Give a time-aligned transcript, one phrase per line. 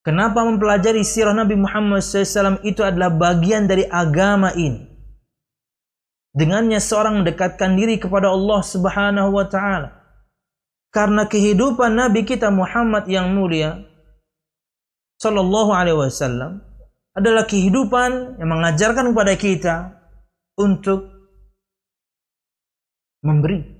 [0.00, 4.88] Kenapa mempelajari sirah Nabi Muhammad SAW itu adalah bagian dari agama ini.
[6.32, 10.00] Dengannya seorang mendekatkan diri kepada Allah Subhanahu wa taala.
[10.88, 13.78] Karena kehidupan Nabi kita Muhammad yang mulia
[15.20, 16.64] sallallahu alaihi wasallam
[17.14, 19.76] adalah kehidupan yang mengajarkan kepada kita
[20.56, 21.12] untuk
[23.20, 23.79] memberi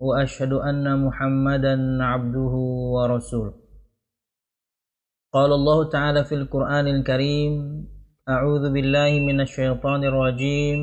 [0.00, 2.54] وأشهد أن محمدا عبده
[2.94, 3.54] ورسوله.
[5.32, 7.52] قال الله تعالى في القرآن الكريم
[8.28, 10.80] أعوذ بالله من الشيطان الرجيم.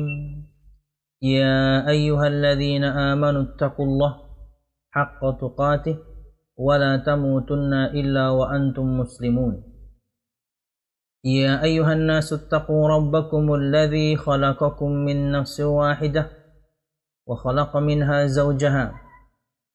[1.22, 4.12] يا أيها الذين آمنوا اتقوا الله
[4.90, 5.96] حق تقاته
[6.56, 9.62] ولا تموتن إلا وأنتم مسلمون.
[11.24, 16.30] يا أيها الناس اتقوا ربكم الذي خلقكم من نفس واحدة
[17.26, 19.05] وخلق منها زوجها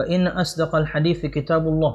[0.00, 1.94] فإن أصدق الحديث كتاب الله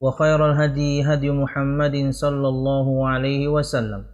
[0.00, 4.06] وخير الهدي هدي محمد صلى الله عليه وسلم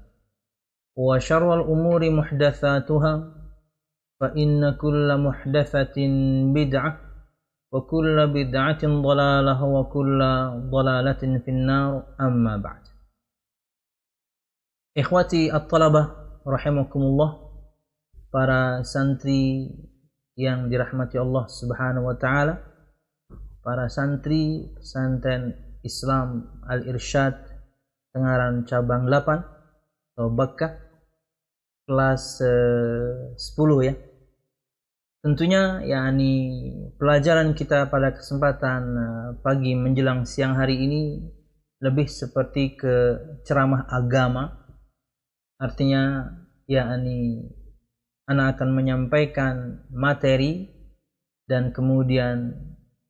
[0.96, 3.12] وشر الأمور محدثاتها
[4.20, 5.96] فإن كل محدثة
[6.56, 6.92] بدعة
[7.72, 10.20] وكل بدعة ضلالة وكل
[10.72, 12.82] ضلالة في النار أما بعد.
[14.92, 16.04] Ikhwati at-talabah
[16.44, 17.36] rahimakumullah
[18.32, 19.72] para santri
[20.36, 22.60] yang dirahmati Allah Subhanahu wa taala
[23.62, 25.54] para santri pesantren
[25.84, 27.52] Islam Al-Irsyad
[28.12, 29.40] Tengaran cabang 8
[30.12, 30.76] atau Bakkah
[31.88, 33.94] kelas eh, 10 ya.
[35.24, 36.34] Tentunya yakni
[37.00, 41.24] pelajaran kita pada kesempatan eh, pagi menjelang siang hari ini
[41.80, 42.94] lebih seperti ke
[43.48, 44.60] ceramah agama.
[45.56, 46.28] Artinya
[46.68, 47.48] yakni
[48.26, 50.70] anak akan menyampaikan materi
[51.46, 52.54] dan kemudian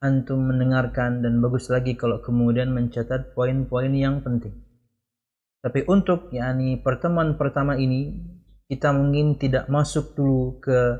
[0.02, 4.56] antum mendengarkan dan bagus lagi kalau kemudian mencatat poin-poin yang penting.
[5.62, 8.10] Tapi untuk yakni pertemuan pertama ini
[8.66, 10.98] kita mungkin tidak masuk dulu ke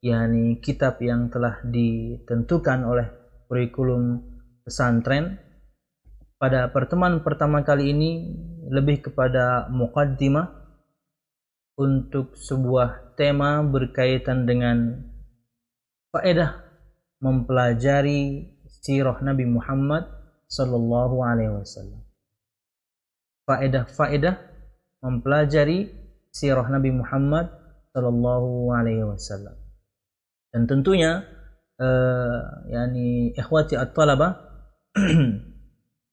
[0.00, 3.06] yakni kitab yang telah ditentukan oleh
[3.50, 4.22] kurikulum
[4.64, 5.36] pesantren.
[6.38, 8.10] Pada pertemuan pertama kali ini
[8.70, 10.57] lebih kepada muqaddimah
[11.78, 14.98] untuk sebuah tema berkaitan dengan
[16.10, 16.66] faedah
[17.22, 20.10] mempelajari sirah Nabi Muhammad
[20.50, 22.02] sallallahu alaihi wasallam.
[23.46, 24.34] Faedah-faedah
[25.06, 25.94] mempelajari
[26.34, 27.46] sirah Nabi Muhammad
[27.94, 29.54] sallallahu alaihi wasallam.
[30.50, 31.22] Dan tentunya
[31.78, 34.34] uh, yakni ikhwati at-talabah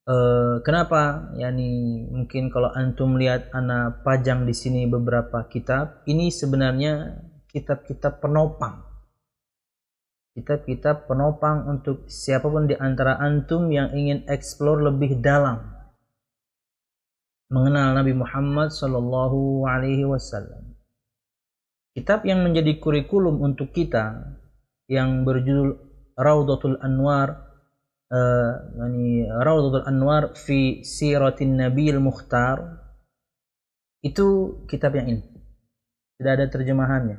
[0.06, 1.34] Uh, kenapa?
[1.34, 8.86] Yani mungkin kalau antum lihat anak pajang di sini beberapa kitab, ini sebenarnya kitab-kitab penopang.
[10.38, 15.74] Kitab-kitab penopang untuk siapa pun di antara antum yang ingin eksplor lebih dalam
[17.50, 20.76] mengenal Nabi Muhammad Sallallahu Alaihi Wasallam.
[21.96, 24.38] Kitab yang menjadi kurikulum untuk kita
[24.86, 25.80] yang berjudul
[26.14, 27.45] Raudatul Anwar
[28.12, 32.86] yani Rawdatul Anwar fi Siratin Nabil Mukhtar.
[34.06, 35.24] Itu kitab yang ini.
[36.22, 37.18] Tidak ada terjemahannya.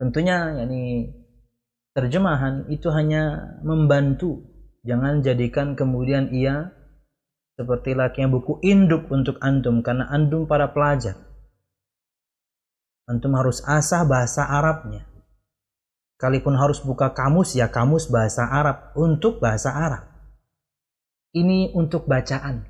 [0.00, 1.12] Tentunya yani
[1.94, 4.42] terjemahan itu hanya membantu.
[4.82, 6.72] Jangan jadikan kemudian ia
[7.54, 9.84] seperti layaknya buku induk untuk antum.
[9.84, 11.14] Karena antum para pelajar.
[13.06, 15.09] Antum harus asah bahasa Arabnya
[16.20, 20.04] Kalaupun harus buka kamus ya kamus bahasa Arab untuk bahasa Arab.
[21.32, 22.68] Ini untuk bacaan.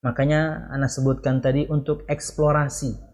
[0.00, 3.04] Makanya Anda sebutkan tadi untuk eksplorasi.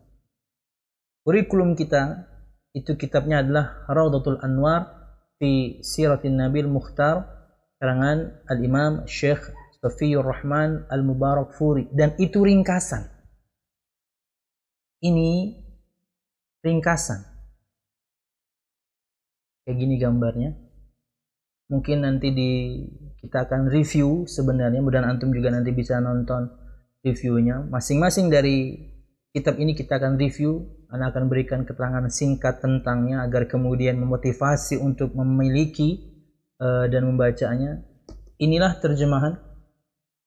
[1.22, 2.28] kurikulum kita
[2.74, 4.90] itu kitabnya adalah Raudatul Anwar
[5.38, 7.26] fi Siratin Nabil Mukhtar
[7.78, 9.42] karangan Al-Imam Syekh
[9.82, 13.10] Safiyur Rahman Al-Mubarak Furi dan itu ringkasan.
[15.02, 15.58] Ini
[16.62, 17.31] ringkasan.
[19.62, 20.50] Kayak gini gambarnya.
[21.70, 22.50] Mungkin nanti di
[23.22, 26.50] kita akan review sebenarnya mudah antum juga nanti bisa nonton
[27.06, 27.62] reviewnya.
[27.70, 28.74] Masing-masing dari
[29.30, 30.82] kitab ini kita akan review.
[30.92, 36.12] Anda akan berikan keterangan singkat tentangnya agar kemudian memotivasi untuk memiliki
[36.60, 37.80] uh, dan membacanya.
[38.36, 39.38] Inilah terjemahan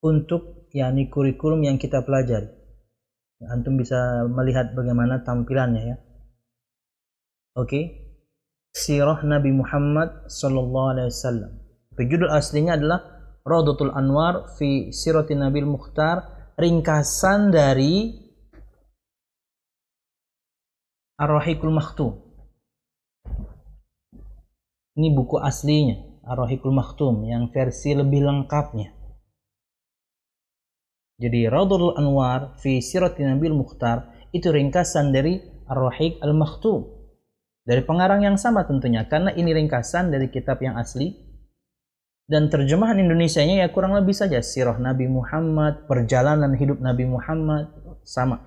[0.01, 2.47] untuk yakni kurikulum yang kita pelajari.
[3.45, 5.97] Antum bisa melihat bagaimana tampilannya ya.
[7.59, 7.69] Oke.
[7.69, 8.04] Okay.
[8.75, 11.51] Sirah Nabi Muhammad sallallahu alaihi wasallam.
[11.95, 12.99] Judul aslinya adalah
[13.47, 18.19] Raudatul Anwar fi Siratin Nabil Mukhtar, ringkasan dari
[21.15, 22.19] Ar-Rahiqul Maktum.
[24.99, 28.91] Ini buku aslinya, Ar-Rahiqul Maktum yang versi lebih lengkapnya.
[31.15, 36.94] Jadi Radul Anwar fi Sirati Nabil Mukhtar itu ringkasan dari Ar-Rahiq Al-Maktum.
[37.65, 41.17] Dari pengarang yang sama tentunya karena ini ringkasan dari kitab yang asli
[42.25, 47.69] dan terjemahan Indonesia-nya ya kurang lebih saja sirah Nabi Muhammad, perjalanan hidup Nabi Muhammad
[48.01, 48.41] sama.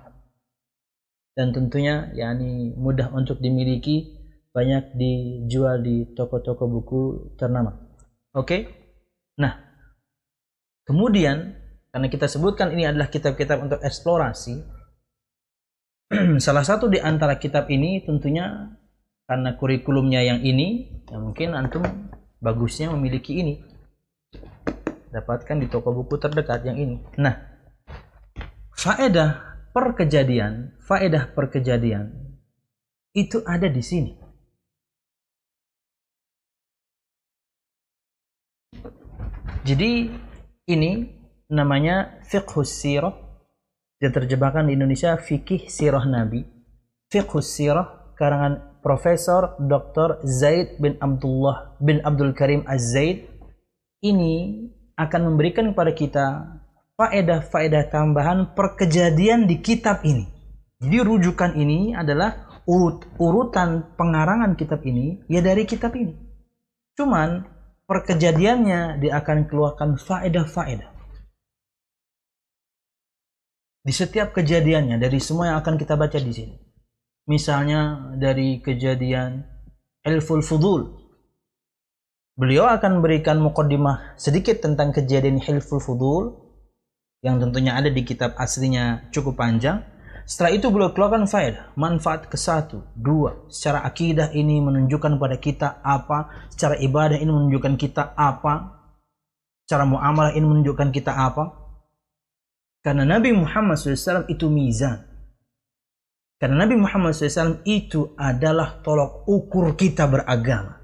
[1.31, 4.19] Dan tentunya yakni mudah untuk dimiliki,
[4.51, 7.01] banyak dijual di toko-toko buku
[7.39, 7.71] ternama.
[8.35, 8.43] Oke?
[8.43, 8.61] Okay?
[9.39, 9.55] Nah,
[10.83, 11.55] kemudian
[11.95, 14.59] karena kita sebutkan ini adalah kitab-kitab untuk eksplorasi.
[16.43, 18.75] Salah satu di antara kitab ini tentunya
[19.29, 21.85] karena kurikulumnya yang ini, ya mungkin antum
[22.41, 23.61] bagusnya memiliki ini.
[25.13, 26.97] Dapatkan di toko buku terdekat yang ini.
[27.21, 27.37] Nah,
[28.73, 32.09] faedah perkejadian, faedah perkejadian
[33.13, 34.17] itu ada di sini.
[39.61, 40.09] Jadi
[40.73, 40.91] ini
[41.53, 43.13] namanya fiqhus sirah
[44.01, 46.41] diterjemahkan di Indonesia fikih sirah Nabi
[47.11, 50.23] fiqhus sirah karangan Profesor Dr.
[50.23, 53.27] Zaid bin Abdullah bin Abdul Karim Az-Zaid
[53.99, 56.27] ini akan memberikan kepada kita
[56.95, 60.27] faedah-faedah tambahan perkejadian di kitab ini.
[60.79, 66.15] Jadi rujukan ini adalah urut urutan pengarangan kitab ini ya dari kitab ini.
[66.95, 67.43] Cuman
[67.83, 70.99] perkejadiannya dia akan keluarkan faedah-faedah
[73.79, 76.68] di setiap kejadiannya dari semua yang akan kita baca di sini.
[77.29, 79.45] Misalnya dari kejadian
[80.01, 80.97] Elful Fudul.
[82.33, 86.33] Beliau akan berikan mukaddimah sedikit tentang kejadian Hilful Fudul
[87.21, 89.85] yang tentunya ada di kitab aslinya cukup panjang.
[90.25, 93.49] Setelah itu beliau keluarkan faedah, manfaat ke satu, dua.
[93.49, 98.77] Secara akidah ini menunjukkan pada kita apa, secara ibadah ini menunjukkan kita apa,
[99.65, 101.49] secara muamalah ini menunjukkan kita apa,
[102.85, 105.08] karena Nabi Muhammad SAW itu mizan.
[106.39, 110.79] Karena Nabi Muhammad SAW itu adalah tolok ukur kita beragama.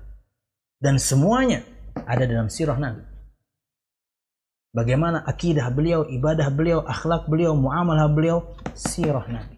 [0.75, 1.63] Dan semuanya
[2.03, 3.01] ada dalam sirah Nabi.
[4.75, 9.55] Bagaimana akidah beliau, ibadah beliau, akhlak beliau, muamalah beliau, sirah Nabi.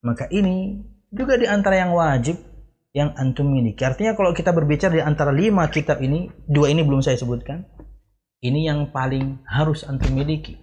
[0.00, 0.80] Maka ini
[1.12, 2.40] juga di antara yang wajib
[2.96, 3.84] yang antum miliki.
[3.84, 7.68] Artinya kalau kita berbicara di antara lima kitab ini, dua ini belum saya sebutkan.
[8.40, 10.56] Ini yang paling harus antum miliki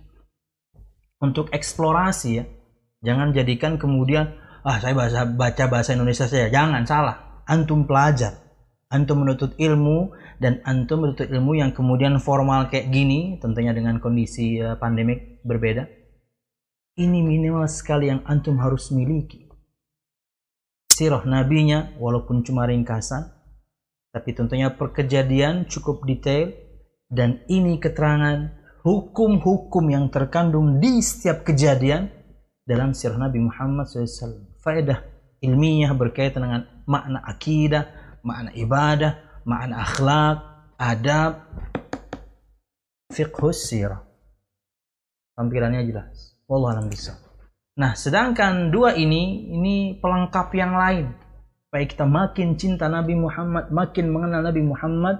[1.21, 2.45] untuk eksplorasi ya.
[2.99, 4.35] Jangan jadikan kemudian
[4.67, 6.51] ah saya bahasa baca bahasa Indonesia saja.
[6.51, 7.43] Jangan salah.
[7.47, 8.35] Antum pelajar.
[8.89, 14.57] Antum menuntut ilmu dan antum menuntut ilmu yang kemudian formal kayak gini, tentunya dengan kondisi
[14.57, 15.85] uh, pandemik berbeda.
[16.97, 19.45] Ini minimal sekali yang antum harus miliki.
[20.89, 23.29] Sirah nabinya walaupun cuma ringkasan,
[24.09, 26.49] tapi tentunya perkejadian cukup detail
[27.07, 28.51] dan ini keterangan
[28.83, 32.18] hukum-hukum yang terkandung di setiap kejadian
[32.69, 34.61] dalam sirah Nabi Muhammad SAW.
[34.61, 35.01] Faedah
[35.41, 37.89] ilmiah berkaitan dengan makna akidah,
[38.21, 40.38] makna ibadah, makna akhlak,
[40.77, 41.49] adab,
[43.09, 44.05] fiqhus sirah.
[45.33, 46.38] Tampilannya jelas.
[46.45, 47.17] Wallah bisa.
[47.79, 51.09] Nah, sedangkan dua ini, ini pelengkap yang lain.
[51.65, 55.17] Supaya kita makin cinta Nabi Muhammad, makin mengenal Nabi Muhammad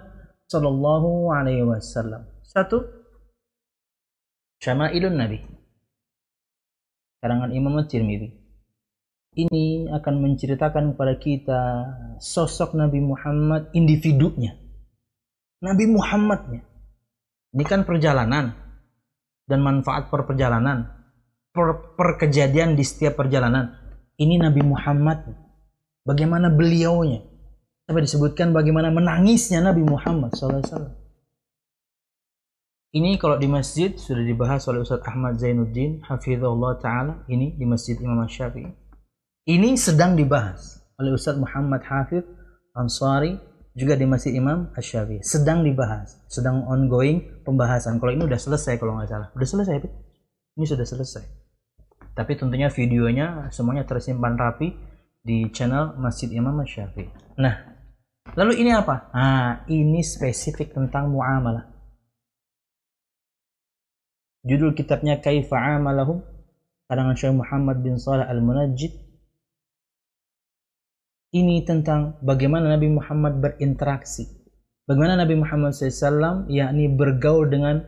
[0.50, 2.26] Sallallahu Alaihi Wasallam.
[2.42, 2.84] Satu,
[4.60, 5.59] Syama'ilun Nabi
[7.20, 8.30] karangan Imam At-Tirmidzi
[9.40, 11.62] ini akan menceritakan kepada kita
[12.18, 14.58] sosok Nabi Muhammad individunya
[15.62, 16.64] Nabi Muhammadnya
[17.56, 18.54] ini kan perjalanan
[19.50, 21.00] dan manfaat per perjalanan
[21.50, 23.76] per, per kejadian di setiap perjalanan
[24.20, 25.32] Ini Nabi Muhammad.
[26.04, 27.24] Bagaimana beliaunya.
[27.88, 30.99] Sampai disebutkan bagaimana menangisnya Nabi Muhammad SAW.
[32.90, 37.94] Ini kalau di masjid sudah dibahas oleh Ustaz Ahmad Zainuddin hafizahullah taala ini di Masjid
[38.02, 38.66] Imam Syafi'i.
[39.46, 42.26] Ini sedang dibahas oleh Ustaz Muhammad Hafiz
[42.74, 43.38] Ansari
[43.78, 45.22] juga di Masjid Imam Asy-Syafi'i.
[45.22, 48.02] Sedang dibahas, sedang ongoing pembahasan.
[48.02, 49.30] Kalau ini udah selesai kalau nggak salah.
[49.38, 49.86] Udah selesai,
[50.58, 51.24] Ini sudah selesai.
[52.18, 54.74] Tapi tentunya videonya semuanya tersimpan rapi
[55.22, 57.38] di channel Masjid Imam Asy-Syafi'i.
[57.38, 57.70] Nah,
[58.38, 59.10] Lalu ini apa?
[59.10, 61.69] Nah, ini spesifik tentang muamalah.
[64.48, 66.24] Judul kitabnya Kaifa Amalahum
[66.88, 68.94] karangan Syekh Muhammad bin Salih Al-Munajjid.
[71.30, 74.26] Ini tentang bagaimana Nabi Muhammad berinteraksi.
[74.90, 77.86] Bagaimana Nabi Muhammad SAW yakni bergaul dengan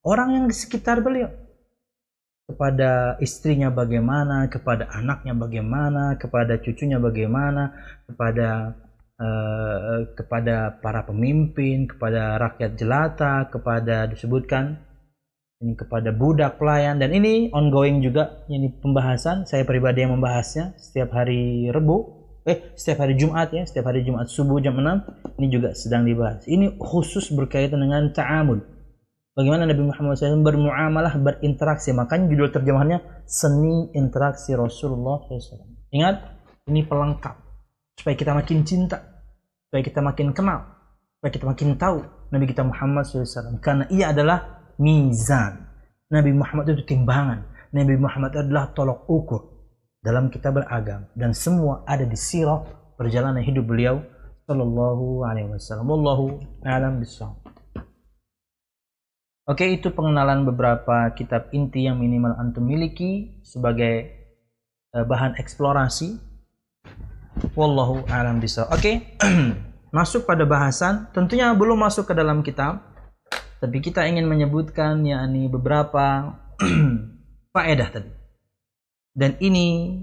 [0.00, 1.28] orang yang di sekitar beliau.
[2.48, 7.76] Kepada istrinya bagaimana, kepada anaknya bagaimana, kepada cucunya bagaimana,
[8.08, 8.72] kepada
[9.22, 14.82] Eh, kepada para pemimpin, kepada rakyat jelata, kepada disebutkan
[15.62, 16.98] ini kepada budak pelayan.
[16.98, 19.46] Dan ini ongoing juga ini pembahasan.
[19.46, 24.26] Saya pribadi yang membahasnya setiap hari Rebu eh setiap hari Jumat ya setiap hari Jumat
[24.26, 26.42] subuh jam 6 ini juga sedang dibahas.
[26.50, 28.58] Ini khusus berkaitan dengan ta'amud
[29.38, 31.94] bagaimana Nabi Muhammad SAW bermuamalah berinteraksi.
[31.94, 32.98] Makanya judul terjemahannya
[33.30, 36.18] seni interaksi Rasulullah SAW ingat
[36.66, 37.38] ini pelengkap.
[37.94, 39.12] Supaya kita makin cinta
[39.72, 40.68] supaya kita makin kenal,
[41.16, 43.56] supaya kita makin tahu Nabi kita Muhammad SAW.
[43.64, 45.68] Karena ia adalah mizan.
[46.12, 47.48] Nabi Muhammad itu timbangan.
[47.72, 49.42] Nabi Muhammad adalah tolok ukur
[50.04, 52.60] dalam kita beragam dan semua ada di sirah
[53.00, 54.04] perjalanan hidup beliau
[54.44, 55.88] sallallahu alaihi wasallam.
[55.88, 56.24] Wallahu
[56.68, 57.40] a'lam bishawab.
[59.48, 63.94] Oke, itu pengenalan beberapa kitab inti yang minimal antum miliki sebagai
[64.92, 66.32] eh, bahan eksplorasi
[67.56, 68.76] Wallahu a'lam bishawab.
[68.76, 69.16] Oke.
[69.96, 72.91] Masuk pada bahasan, tentunya belum masuk ke dalam kitab,
[73.62, 76.34] tapi kita ingin menyebutkan yakni beberapa
[77.54, 78.10] faedah tadi.
[79.14, 80.02] Dan ini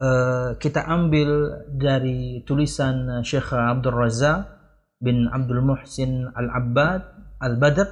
[0.00, 4.48] uh, kita ambil dari tulisan Syekh Abdul Razak
[4.96, 7.02] bin Abdul Muhsin Al-Abbad
[7.44, 7.88] Al-Badr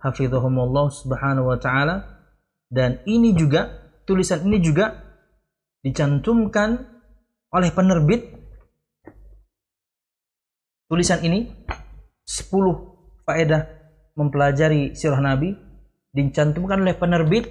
[0.00, 2.24] hafizahumullah subhanahu wa taala
[2.72, 5.04] dan ini juga tulisan ini juga
[5.84, 6.80] dicantumkan
[7.52, 8.24] oleh penerbit
[10.88, 11.44] tulisan ini
[12.24, 13.75] 10 faedah
[14.16, 15.52] mempelajari sirah Nabi
[16.10, 17.44] dicantumkan oleh penerbit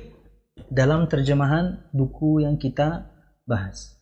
[0.73, 3.13] dalam terjemahan buku yang kita
[3.45, 4.01] bahas.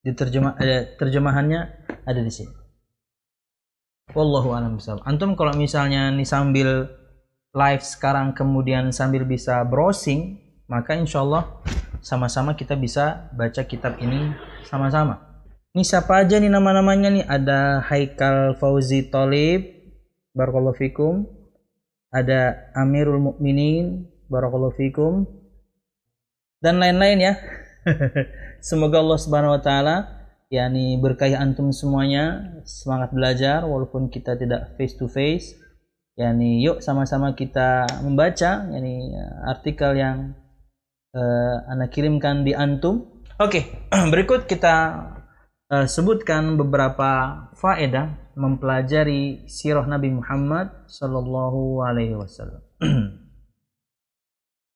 [0.00, 1.60] Di terjemah eh, terjemahannya
[2.06, 2.54] ada di sini.
[4.10, 6.88] Wallahu a'lam Antum kalau misalnya nih sambil
[7.54, 11.62] live sekarang kemudian sambil bisa browsing, maka insya Allah
[12.02, 14.34] sama-sama kita bisa baca kitab ini
[14.66, 15.44] sama-sama.
[15.70, 17.24] Ini siapa aja nih nama-namanya nih?
[17.26, 19.70] Ada Haikal Fauzi Tolib,
[20.34, 21.39] Barakallahu Fikum.
[22.10, 25.26] Ada Amirul Mukminin, Barakallahu Fikum.
[26.58, 27.34] Dan lain-lain ya.
[28.68, 29.96] Semoga Allah Subhanahu wa taala
[30.50, 35.54] yakni berkahi antum semuanya, semangat belajar walaupun kita tidak face to face.
[36.18, 39.14] Yani yuk sama-sama kita membaca yani
[39.46, 40.34] artikel yang
[41.14, 43.24] uh, anak kirimkan di antum.
[43.40, 43.64] Oke, okay,
[44.12, 44.76] berikut kita
[45.70, 52.64] uh, sebutkan beberapa faedah mempelajari sirah Nabi Muhammad sallallahu alaihi wasallam.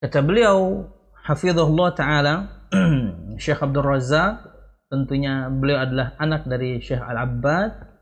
[0.05, 0.85] Kata beliau
[1.25, 2.35] hafizahullah taala
[3.43, 4.45] Syekh Abdul Razak
[4.93, 7.95] tentunya beliau adalah anak dari Syekh Al-Abbad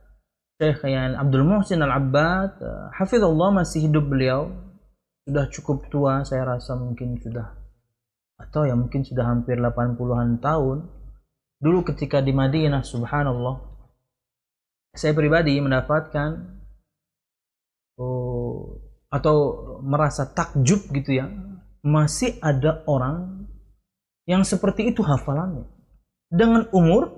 [0.62, 2.62] Syekh yang Abdul Muhsin Al-Abbad.
[2.94, 4.46] Hafizahullah masih hidup beliau.
[5.26, 7.50] Sudah cukup tua saya rasa mungkin sudah
[8.38, 10.86] atau ya mungkin sudah hampir 80-an tahun.
[11.58, 13.71] Dulu ketika di Madinah subhanallah
[14.92, 16.60] saya pribadi mendapatkan
[17.96, 19.36] oh, atau
[19.84, 21.26] merasa takjub gitu ya
[21.82, 23.48] masih ada orang
[24.24, 25.66] yang seperti itu hafalannya.
[26.30, 27.10] Dengan umur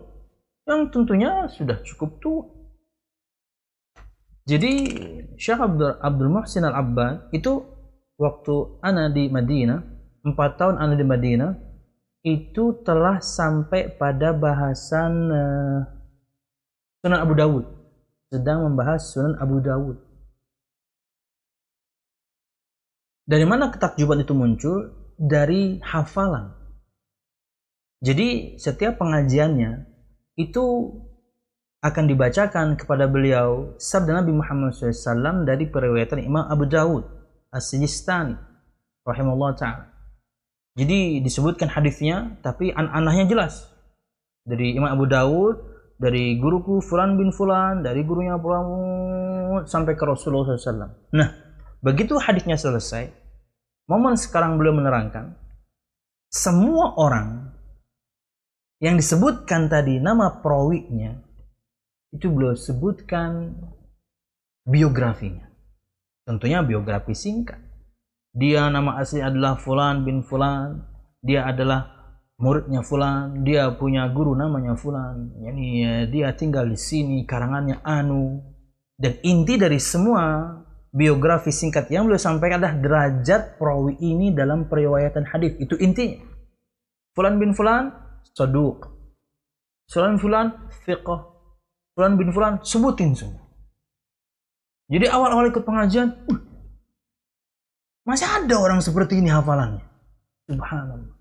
[0.64, 2.45] yang tentunya sudah cukup tua.
[4.45, 4.73] Jadi
[5.40, 7.64] Syekh Abdul, Abdul Muhsin Al-Abbad itu
[8.21, 9.81] waktu ana di Madinah
[10.25, 11.52] empat tahun ana di Madinah
[12.25, 15.81] itu telah sampai pada bahasan uh,
[17.04, 17.68] Sunan Abu Dawud.
[18.32, 20.00] Sedang membahas Sunan Abu Dawud.
[23.28, 24.88] Dari mana ketakjuban itu muncul?
[25.20, 26.56] Dari hafalan.
[28.00, 29.84] Jadi setiap pengajiannya
[30.40, 30.64] itu
[31.84, 37.04] akan dibacakan kepada beliau sabda Nabi Muhammad SAW dari periwayatan Imam Abu Dawud
[37.52, 38.32] As-Sijistani
[39.04, 39.92] rahimahullah ta'ala.
[40.80, 43.68] Jadi disebutkan hadisnya tapi an-anahnya jelas.
[44.49, 48.66] Dari Imam Abu Dawud, dari guruku Fulan bin Fulan, dari gurunya Fulan
[49.64, 51.14] sampai ke Rasulullah SAW.
[51.14, 51.28] Nah,
[51.80, 53.10] begitu hadisnya selesai,
[53.86, 55.38] momen sekarang beliau menerangkan,
[56.34, 57.54] semua orang
[58.82, 61.14] yang disebutkan tadi nama perawinya
[62.10, 63.54] itu beliau sebutkan
[64.66, 65.46] biografinya.
[66.24, 67.60] Tentunya biografi singkat.
[68.34, 70.82] Dia nama asli adalah Fulan bin Fulan.
[71.22, 72.03] Dia adalah
[72.38, 73.43] muridnya Fulan.
[73.47, 75.35] Dia punya guru namanya Fulan.
[75.43, 77.23] Yani ya, dia tinggal di sini.
[77.29, 78.43] Karangannya Anu.
[78.95, 80.55] Dan inti dari semua
[80.95, 85.59] biografi singkat yang beliau sampaikan adalah derajat perawi ini dalam periwayatan hadis.
[85.59, 86.23] Itu intinya.
[87.14, 87.91] Fulan bin Fulan,
[88.35, 88.91] saduq.
[89.91, 90.47] Fulan bin Fulan,
[90.87, 91.21] fiqh.
[91.95, 93.43] Fulan bin Fulan, sebutin semua.
[94.91, 96.41] Jadi awal-awal ikut pengajian, uh,
[98.05, 99.81] masih ada orang seperti ini hafalannya.
[100.45, 101.13] Subhanallah.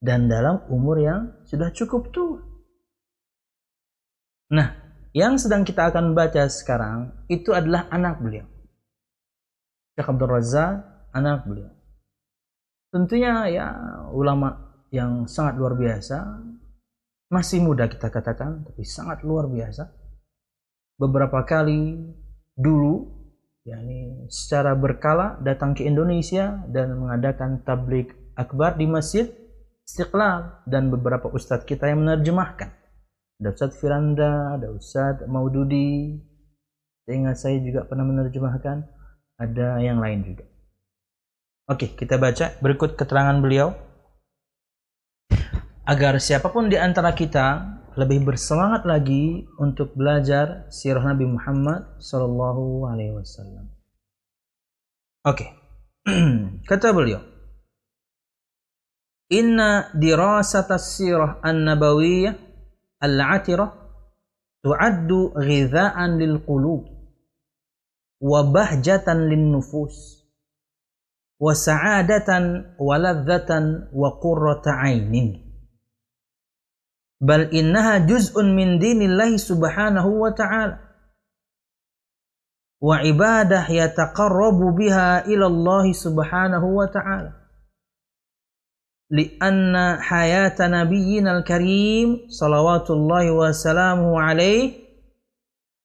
[0.00, 2.40] Dan dalam umur yang sudah cukup tua.
[4.50, 4.74] Nah,
[5.12, 8.48] yang sedang kita akan baca sekarang itu adalah anak beliau.
[9.94, 10.74] Syekh Abdul Razak,
[11.12, 11.70] anak beliau.
[12.90, 13.66] Tentunya ya
[14.10, 16.42] ulama yang sangat luar biasa,
[17.30, 19.86] masih muda kita katakan, tapi sangat luar biasa.
[20.98, 21.94] Beberapa kali
[22.58, 23.06] dulu,
[23.62, 29.30] yakni secara berkala datang ke Indonesia dan mengadakan tablik akbar di Masjid
[29.90, 32.70] Istiqlal dan beberapa ustadz kita yang menerjemahkan.
[33.42, 36.14] Ada Ustadz Firanda, ada Ustadz Maududi,
[37.02, 38.86] saya saya juga pernah menerjemahkan,
[39.34, 40.46] ada yang lain juga.
[41.66, 43.74] Oke, kita baca berikut keterangan beliau
[45.90, 52.86] agar siapa pun di antara kita lebih bersemangat lagi untuk belajar sirah Nabi Muhammad sallallahu
[52.86, 53.74] alaihi wasallam.
[55.26, 55.50] Oke.
[56.70, 57.29] Kata beliau,
[59.30, 62.34] "Inna dirasat as-sirah an-nabawiyyah
[62.98, 63.70] al-'atirah
[64.66, 66.90] tu'addu ghidha'an lil qulub
[68.20, 70.26] wa bahjatan lin nufus
[71.38, 75.50] wa sa'adatan wa ladzatan wa qurrata 'ainin."
[77.20, 80.80] bal innaha juz'un min dinillahi subhanahu wa ta'ala
[82.80, 82.96] wa
[89.10, 94.72] لأن حياة نبينا الكريم صلوات الله وسلامه عليه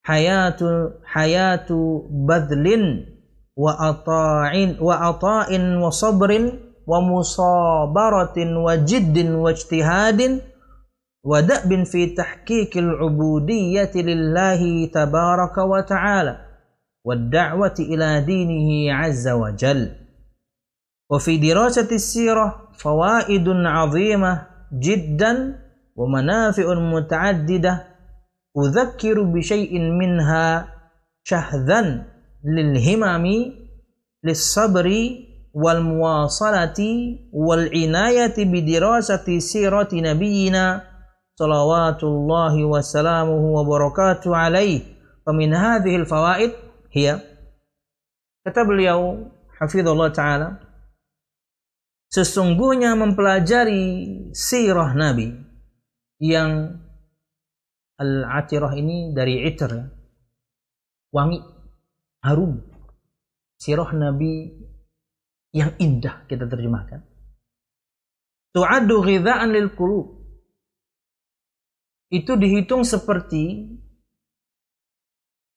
[0.04, 1.68] حياة حياة
[2.10, 2.66] بذل
[3.58, 5.48] وأطاع وأطاع
[5.84, 6.52] وصبر
[6.88, 8.36] ومصابرة
[8.66, 10.42] وجد واجتهاد
[11.24, 16.38] ودأب في تحقيق العبودية لله تبارك وتعالى
[17.06, 20.05] والدعوة إلى دينه عز وجل.
[21.10, 25.62] وفي دراسة السيرة فوائد عظيمة جدا
[25.96, 27.88] ومنافع متعددة
[28.58, 30.68] أذكر بشيء منها
[31.24, 32.06] شهذا
[32.46, 33.26] للهمم
[34.24, 34.88] للصبر
[35.54, 36.80] والمواصلة
[37.34, 40.82] والعناية بدراسة سيرة نبينا
[41.36, 44.82] صلوات الله وسلامه وبركاته عليه.
[45.28, 46.52] ومن هذه الفوائد
[46.92, 47.20] هي
[48.48, 50.65] كتب اليوم حفظ الله تعالى.
[52.16, 53.84] Sesungguhnya mempelajari
[54.32, 55.36] sirah nabi
[56.24, 56.80] yang
[58.00, 59.86] al-atirah ini dari itir ya.
[61.12, 61.44] wangi
[62.24, 62.64] harum
[63.60, 64.56] sirah nabi
[65.52, 67.04] yang indah kita terjemahkan
[68.56, 70.16] tu'addu ghidha'an lil qulub
[72.16, 73.76] itu dihitung seperti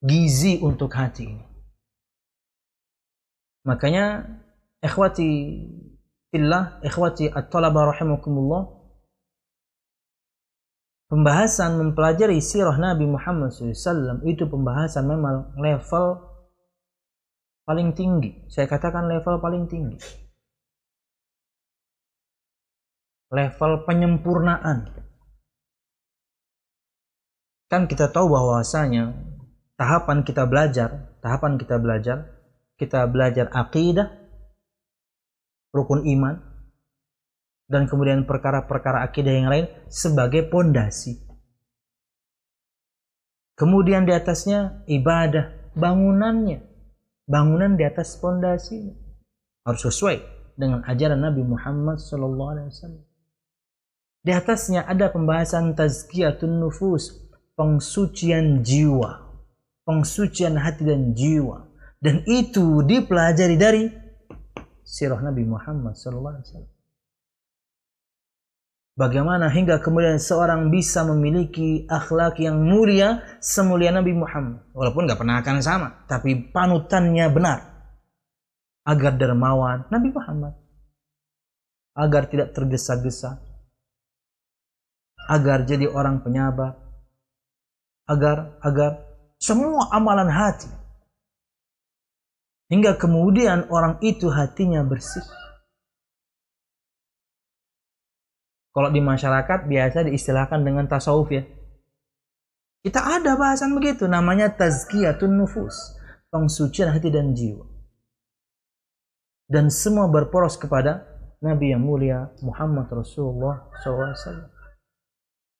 [0.03, 1.29] gizi untuk hati.
[3.63, 4.25] Makanya
[4.83, 5.31] ikhwati
[6.29, 8.69] fillah, ikhwati at-talaba rahimakumullah
[11.09, 16.21] pembahasan mempelajari sirah Nabi Muhammad SAW itu pembahasan memang level
[17.65, 18.45] paling tinggi.
[18.49, 19.97] Saya katakan level paling tinggi.
[23.29, 24.89] Level penyempurnaan
[27.69, 29.13] kan kita tahu bahwasanya
[29.77, 32.25] tahapan kita belajar, tahapan kita belajar,
[32.81, 34.09] kita belajar akidah,
[35.73, 36.35] rukun iman,
[37.69, 41.21] dan kemudian perkara-perkara akidah yang lain sebagai pondasi.
[43.53, 46.65] Kemudian di atasnya ibadah, bangunannya,
[47.29, 48.89] bangunan di atas pondasi
[49.67, 50.17] harus sesuai
[50.57, 53.05] dengan ajaran Nabi Muhammad SAW.
[54.19, 59.29] Di atasnya ada pembahasan tazkiyatun nufus, pengsucian jiwa,
[59.87, 61.67] pengsucian hati dan jiwa.
[61.99, 63.83] Dan itu dipelajari dari
[64.89, 66.65] sirah Nabi Muhammad SAW.
[68.97, 74.65] Bagaimana hingga kemudian seorang bisa memiliki akhlak yang mulia semulia Nabi Muhammad.
[74.75, 77.59] Walaupun nggak pernah akan sama, tapi panutannya benar.
[78.83, 80.57] Agar dermawan Nabi Muhammad.
[81.95, 83.39] Agar tidak tergesa-gesa.
[85.29, 86.75] Agar jadi orang penyabar.
[88.09, 89.05] Agar, agar
[89.37, 90.78] semua amalan hati.
[92.69, 95.25] Hingga kemudian orang itu hatinya bersih
[98.79, 101.43] Kalau di masyarakat biasa diistilahkan dengan tasawuf ya.
[102.79, 105.99] Kita ada bahasan begitu namanya tazkiyatun nufus,
[106.31, 107.67] pengsucian hati dan jiwa.
[109.49, 111.03] Dan semua berporos kepada
[111.43, 114.47] Nabi yang mulia Muhammad Rasulullah SAW.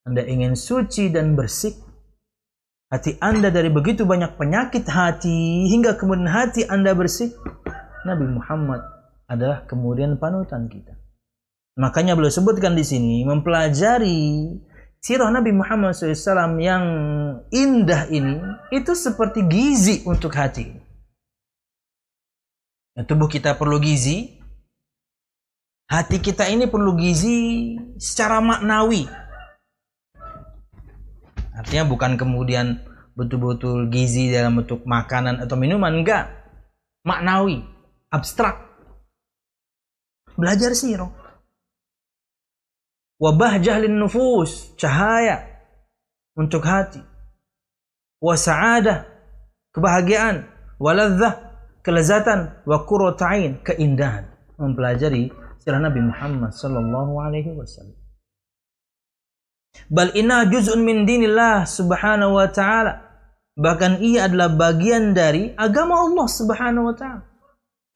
[0.08, 1.76] Anda ingin suci dan bersih,
[2.90, 7.30] hati Anda dari begitu banyak penyakit hati hingga kemudian hati Anda bersih,
[8.02, 8.82] Nabi Muhammad
[9.30, 10.98] adalah kemudian panutan kita.
[11.78, 14.50] Makanya beliau sebutkan di sini mempelajari
[14.98, 16.84] sirah Nabi Muhammad SAW yang
[17.54, 18.42] indah ini
[18.74, 20.66] itu seperti gizi untuk hati.
[22.98, 24.42] Ya, tubuh kita perlu gizi,
[25.86, 29.06] hati kita ini perlu gizi secara maknawi.
[31.54, 32.80] Artinya bukan kemudian
[33.18, 36.30] betul-betul gizi dalam bentuk makanan atau minuman, enggak.
[37.04, 37.64] Maknawi,
[38.12, 38.70] abstrak.
[40.38, 41.20] Belajar sirah
[43.20, 45.44] wabah jahlin nufus cahaya
[46.32, 47.04] untuk hati.
[48.16, 49.04] Wa sa'adah
[49.76, 50.48] kebahagiaan.
[50.80, 51.36] Waladzah
[51.84, 52.64] kelezatan.
[52.64, 54.32] Wa qurratain keindahan.
[54.56, 55.28] Mempelajari
[55.60, 57.99] sirah Nabi Muhammad sallallahu alaihi wasallam
[59.90, 63.06] bal inna juz'un min dinillah subhanahu wa ta'ala
[63.58, 67.30] bahkan ia adalah bagian dari agama Allah subhanahu wa ta'ala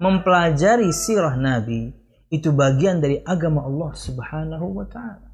[0.03, 1.95] mempelajari sirah Nabi
[2.35, 5.29] itu bagian dari agama Allah Subhanahu wa taala.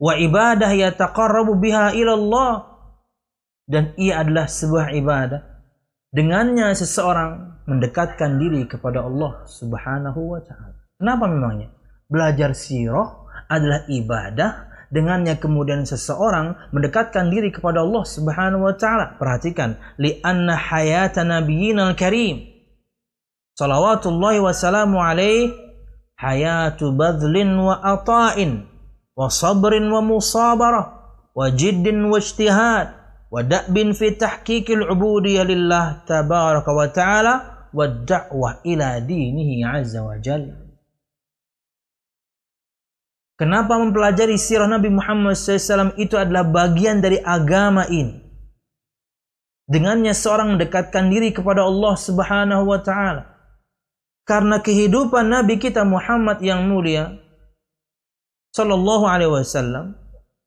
[0.00, 2.54] Wa ibadah yataqarrabu biha ila Allah
[3.68, 5.44] dan ia adalah sebuah ibadah
[6.10, 10.80] dengannya seseorang mendekatkan diri kepada Allah Subhanahu wa taala.
[10.96, 11.68] Kenapa memangnya?
[12.08, 19.16] Belajar sirah adalah ibadah dengannya kemudian seseorang mendekatkan diri kepada Allah Subhanahu wa taala.
[19.16, 22.50] Perhatikan, li anna hayata nabiyyina al-karim
[23.60, 25.52] salawatullahi wassalamu alaihi
[26.16, 28.64] hayatu badlin wa ata'in
[29.12, 30.86] wa sabrin wa musabarah
[31.36, 32.88] wa jiddin wa ijtihad
[33.28, 37.34] wa da'bin fi tahqiqil ubudiyah lillah tabaraka wa ta'ala
[37.68, 40.69] wa da'wah ila dinihi azza wa jalla
[43.40, 48.20] Kenapa mempelajari sirah Nabi Muhammad SAW itu adalah bagian dari agama ini.
[49.64, 53.32] Dengannya seorang mendekatkan diri kepada Allah Subhanahu wa taala.
[54.28, 57.16] Karena kehidupan Nabi kita Muhammad yang mulia
[58.52, 59.96] Sallallahu alaihi wasallam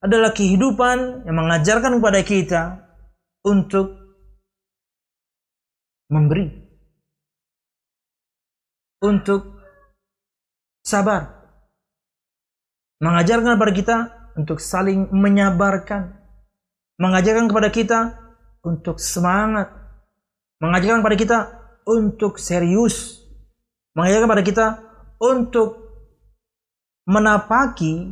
[0.03, 2.61] adalah kehidupan yang mengajarkan kepada kita
[3.41, 3.95] untuk
[6.13, 6.51] memberi
[9.01, 9.57] untuk
[10.85, 11.42] sabar
[13.03, 13.97] mengajarkan kepada kita
[14.39, 16.15] untuk saling menyabarkan
[16.95, 17.99] mengajarkan kepada kita
[18.63, 19.67] untuk semangat
[20.63, 21.37] mengajarkan kepada kita
[21.83, 23.19] untuk serius
[23.91, 24.65] mengajarkan kepada kita
[25.19, 25.83] untuk
[27.03, 28.07] menapaki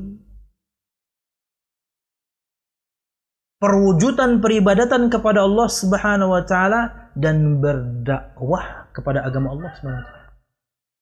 [3.62, 10.30] perwujudan peribadatan kepada Allah Subhanahu wa taala dan berdakwah kepada agama Allah Subhanahu wa taala.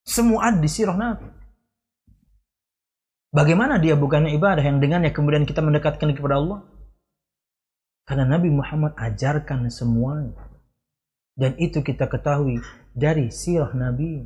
[0.06, 1.39] Semua di sirah Nabi.
[3.30, 6.66] Bagaimana dia bukan ibadah yang dengannya kemudian kita mendekatkan kepada Allah?
[8.10, 10.50] Karena Nabi Muhammad ajarkan semuanya.
[11.38, 12.58] Dan itu kita ketahui
[12.98, 14.26] dari sirah Nabi.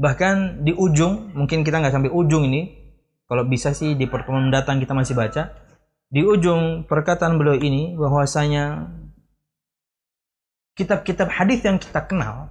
[0.00, 2.72] Bahkan di ujung, mungkin kita nggak sampai ujung ini.
[3.28, 5.52] Kalau bisa sih di pertemuan mendatang kita masih baca.
[6.08, 8.88] Di ujung perkataan beliau ini bahwasanya
[10.72, 12.48] kitab-kitab hadis yang kita kenal,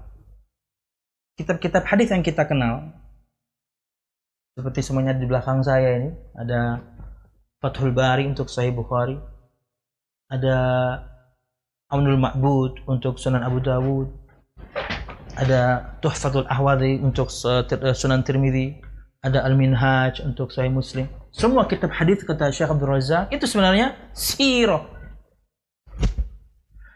[1.42, 2.92] kitab-kitab hadis yang kita kenal,
[4.56, 6.80] seperti semuanya di belakang saya ini ada
[7.60, 9.20] Fathul Bari untuk Sahih Bukhari,
[10.32, 10.58] ada
[11.92, 14.08] Aunul Ma'bud untuk Sunan Abu Dawud,
[15.36, 18.80] ada Tuhfatul Ahwadi untuk eh, Sunan Tirmidzi,
[19.20, 21.12] ada Al-Minhaj untuk Sahih Muslim.
[21.36, 24.88] Semua kitab hadis kata Syekh Abdul Razak itu sebenarnya sirah.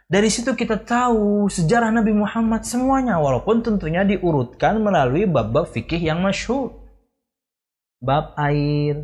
[0.10, 6.24] Dari situ kita tahu sejarah Nabi Muhammad semuanya walaupun tentunya diurutkan melalui bab-bab fikih yang
[6.24, 6.89] masyhur.
[8.00, 9.04] Bab air,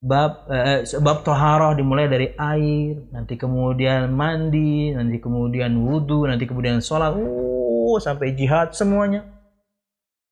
[0.00, 6.48] bab eh, eh bab toharoh dimulai dari air, nanti kemudian mandi, nanti kemudian wudhu, nanti
[6.48, 7.12] kemudian sholat.
[7.12, 9.24] Uh, sampai jihad semuanya.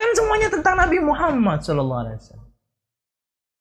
[0.00, 2.50] Kan semuanya tentang Nabi Muhammad sallallahu alaihi wasallam.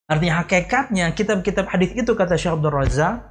[0.04, 3.24] Artinya hakikatnya kitab-kitab hadis itu kata Syekh Abdul Razak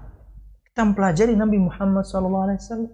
[0.73, 2.93] kita mempelajari Nabi Muhammad sallallahu alaihi wasallam.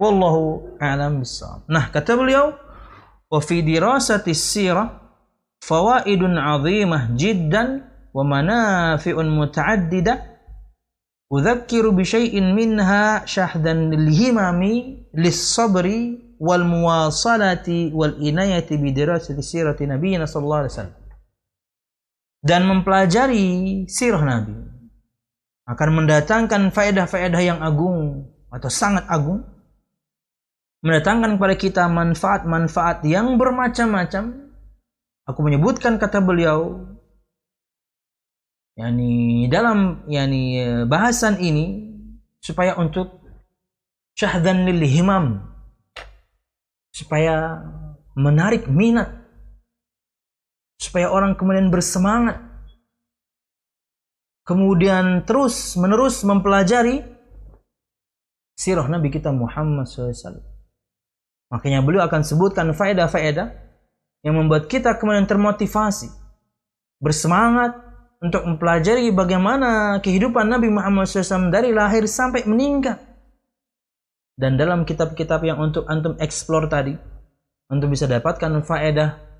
[0.00, 0.40] Wallahu
[0.80, 1.68] a'lam bissawab.
[1.68, 2.56] Nah, kata beliau,
[3.28, 4.32] wa fi dirasati
[5.60, 10.30] fawaidun 'azimah jiddan wa manafi'un muta'addidah
[11.30, 19.38] Udzakiru bi syai'in minha syahdan lil himami lis sabri wal muwasalati wal inayati bi dirasati
[19.38, 20.98] sirati nabiyina sallallahu alaihi wasallam.
[22.42, 23.46] Dan mempelajari
[23.86, 24.58] sirah Nabi
[25.70, 29.46] akan mendatangkan faedah-faedah yang agung atau sangat agung
[30.82, 34.49] mendatangkan kepada kita manfaat-manfaat yang bermacam-macam.
[35.30, 36.82] Aku menyebutkan kata beliau
[38.74, 40.58] yani dalam yani
[40.90, 41.94] bahasan ini
[42.42, 43.22] supaya untuk
[44.18, 45.46] syahdan lil himam
[46.90, 47.62] supaya
[48.18, 49.22] menarik minat
[50.80, 52.42] supaya orang kemudian bersemangat
[54.42, 57.06] kemudian terus menerus mempelajari
[58.58, 60.42] sirah Nabi kita Muhammad SAW.
[61.48, 63.69] Makanya beliau akan sebutkan faedah-faedah
[64.20, 66.08] yang membuat kita kemudian termotivasi,
[67.00, 73.00] bersemangat, untuk mempelajari bagaimana kehidupan Nabi Muhammad SAW dari lahir sampai meninggal.
[74.36, 76.92] Dan dalam kitab-kitab yang untuk antum explore tadi,
[77.72, 79.30] untuk bisa dapatkan faedah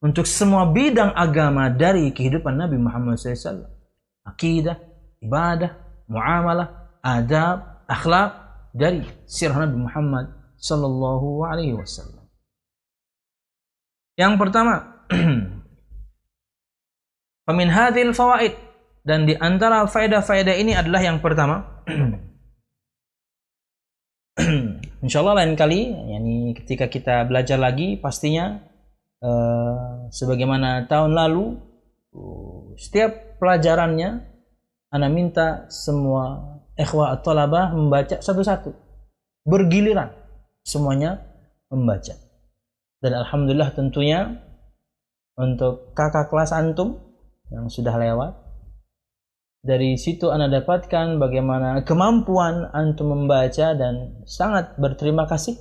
[0.00, 3.68] untuk semua bidang agama dari kehidupan Nabi Muhammad SAW.
[4.24, 4.80] Akidah,
[5.20, 5.76] ibadah,
[6.08, 8.30] muamalah, adab, akhlak
[8.72, 10.26] dari sirah Nabi Muhammad
[10.56, 12.19] Sallallahu Alaihi Wasallam.
[14.20, 14.74] Yang pertama,
[17.48, 18.52] Famin hadhil fawaid.
[19.00, 21.80] Dan di antara faedah-faedah ini adalah yang pertama
[25.00, 28.60] Insyaallah lain kali yakni ketika kita belajar lagi pastinya
[29.24, 31.56] uh, sebagaimana tahun lalu
[32.12, 34.20] uh, setiap pelajarannya
[34.92, 38.76] ana minta semua ikhwah atau talabah membaca satu-satu.
[39.48, 40.12] Bergiliran
[40.60, 41.24] semuanya
[41.72, 42.29] membaca
[43.00, 44.40] dan alhamdulillah tentunya
[45.40, 47.00] untuk kakak kelas antum
[47.48, 48.32] yang sudah lewat.
[49.60, 55.56] Dari situ Anda dapatkan bagaimana kemampuan antum membaca dan sangat berterima kasih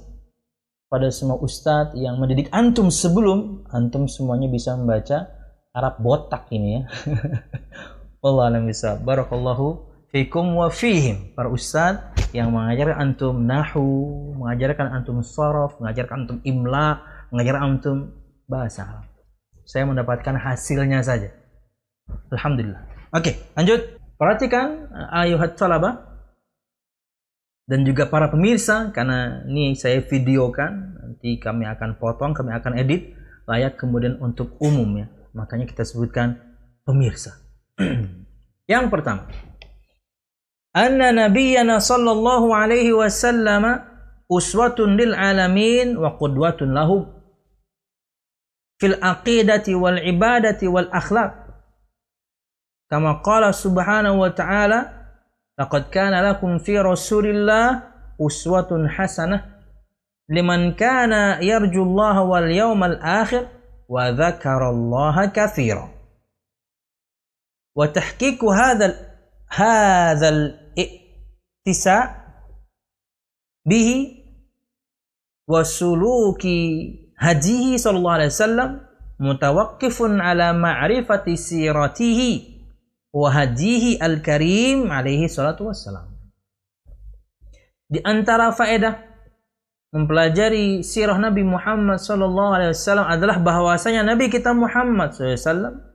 [0.88, 5.28] pada semua ustadz yang mendidik antum sebelum antum semuanya bisa membaca
[5.76, 6.84] Arab botak ini ya.
[8.26, 9.00] Allah alam bisa.
[9.00, 11.36] Barakallahu fikum wa fihim.
[11.36, 13.88] Para ustadz yang mengajarkan antum nahu,
[14.40, 17.98] mengajarkan antum sorof, mengajarkan antum imla, mengajarkan antum
[18.50, 19.06] bahasa Arab.
[19.66, 21.30] Saya mendapatkan hasilnya saja.
[22.34, 22.82] Alhamdulillah.
[23.14, 23.98] Oke, lanjut.
[24.20, 26.10] Perhatikan uh, ayuhat talaba
[27.70, 33.14] dan juga para pemirsa karena ini saya videokan nanti kami akan potong kami akan edit
[33.46, 36.42] layak kemudian untuk umum ya makanya kita sebutkan
[36.82, 37.38] pemirsa
[38.74, 39.30] yang pertama
[40.74, 43.86] anna nabiyyana sallallahu alaihi wasallam
[44.26, 47.06] uswatun lil alamin wa qudwatun lahu
[48.80, 51.52] fil aqidati wal ibadati wal akhlaq
[52.90, 55.00] Kama qala subhanahu wa ta'ala
[55.60, 57.84] Laqad kana lakum fi rasulillah
[58.16, 59.60] uswatun hasanah
[60.32, 63.52] liman kana yarjullaha wal yawmal akhir
[63.92, 65.92] wa dzakarallaha katsira.
[67.76, 68.96] Wa tahqiqu hadzal
[69.52, 72.16] hadzal ittisa
[77.20, 78.70] wa hadihi sallallahu alaihi wasallam
[79.20, 82.32] mutawaqqifun ala ma'rifati siratihi
[83.12, 86.08] wahadihi al-karim alaihi salatu wassalam.
[87.90, 88.96] Di antara faedah
[89.92, 95.90] mempelajari sirah Nabi Muhammad sallallahu alaihi wasallam adalah bahwasanya Nabi kita Muhammad SAW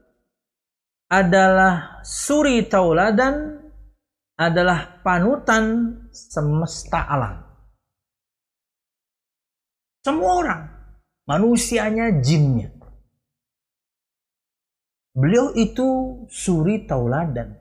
[1.07, 3.63] adalah suri tauladan
[4.35, 7.39] adalah panutan semesta alam.
[10.03, 10.61] Semua orang,
[11.25, 12.73] manusianya, jinnya.
[15.15, 17.55] Beliau itu suri tauladan,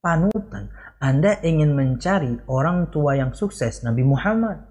[0.00, 0.72] panutan.
[0.96, 4.64] Anda ingin mencari orang tua yang sukses, Nabi Muhammad.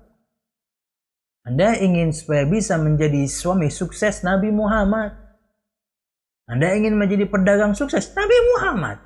[1.45, 5.13] Anda ingin supaya bisa menjadi suami sukses Nabi Muhammad.
[6.49, 8.97] Anda ingin menjadi pedagang sukses Nabi Muhammad.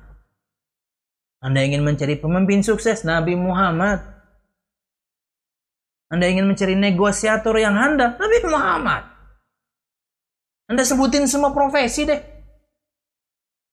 [1.44, 4.00] Anda ingin mencari pemimpin sukses Nabi Muhammad.
[6.10, 9.09] Anda ingin mencari negosiator yang handal Nabi Muhammad.
[10.70, 12.22] Anda sebutin semua profesi deh.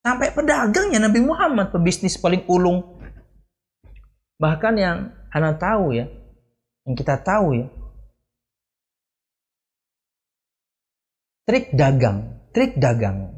[0.01, 2.97] Sampai pedagangnya Nabi Muhammad, pebisnis paling ulung.
[4.41, 6.09] Bahkan yang anak tahu ya,
[6.89, 7.67] yang kita tahu ya,
[11.45, 13.37] trik dagang, trik dagang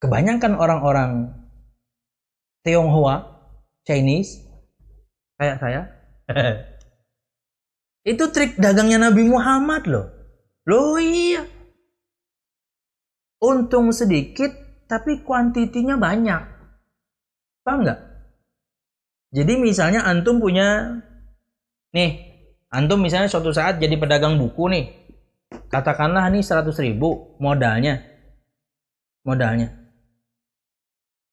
[0.00, 1.12] kebanyakan orang-orang
[2.66, 3.22] Tionghoa,
[3.86, 4.42] Chinese,
[5.38, 5.80] kayak saya,
[8.10, 10.15] itu trik dagangnya Nabi Muhammad loh.
[10.66, 11.46] Loh iya.
[13.42, 14.50] Untung sedikit,
[14.90, 16.42] tapi kuantitinya banyak.
[17.62, 18.00] Paham nggak?
[19.34, 20.98] Jadi misalnya antum punya,
[21.92, 22.10] nih,
[22.72, 24.84] antum misalnya suatu saat jadi pedagang buku nih.
[25.70, 28.02] Katakanlah nih 100 ribu modalnya.
[29.26, 29.86] Modalnya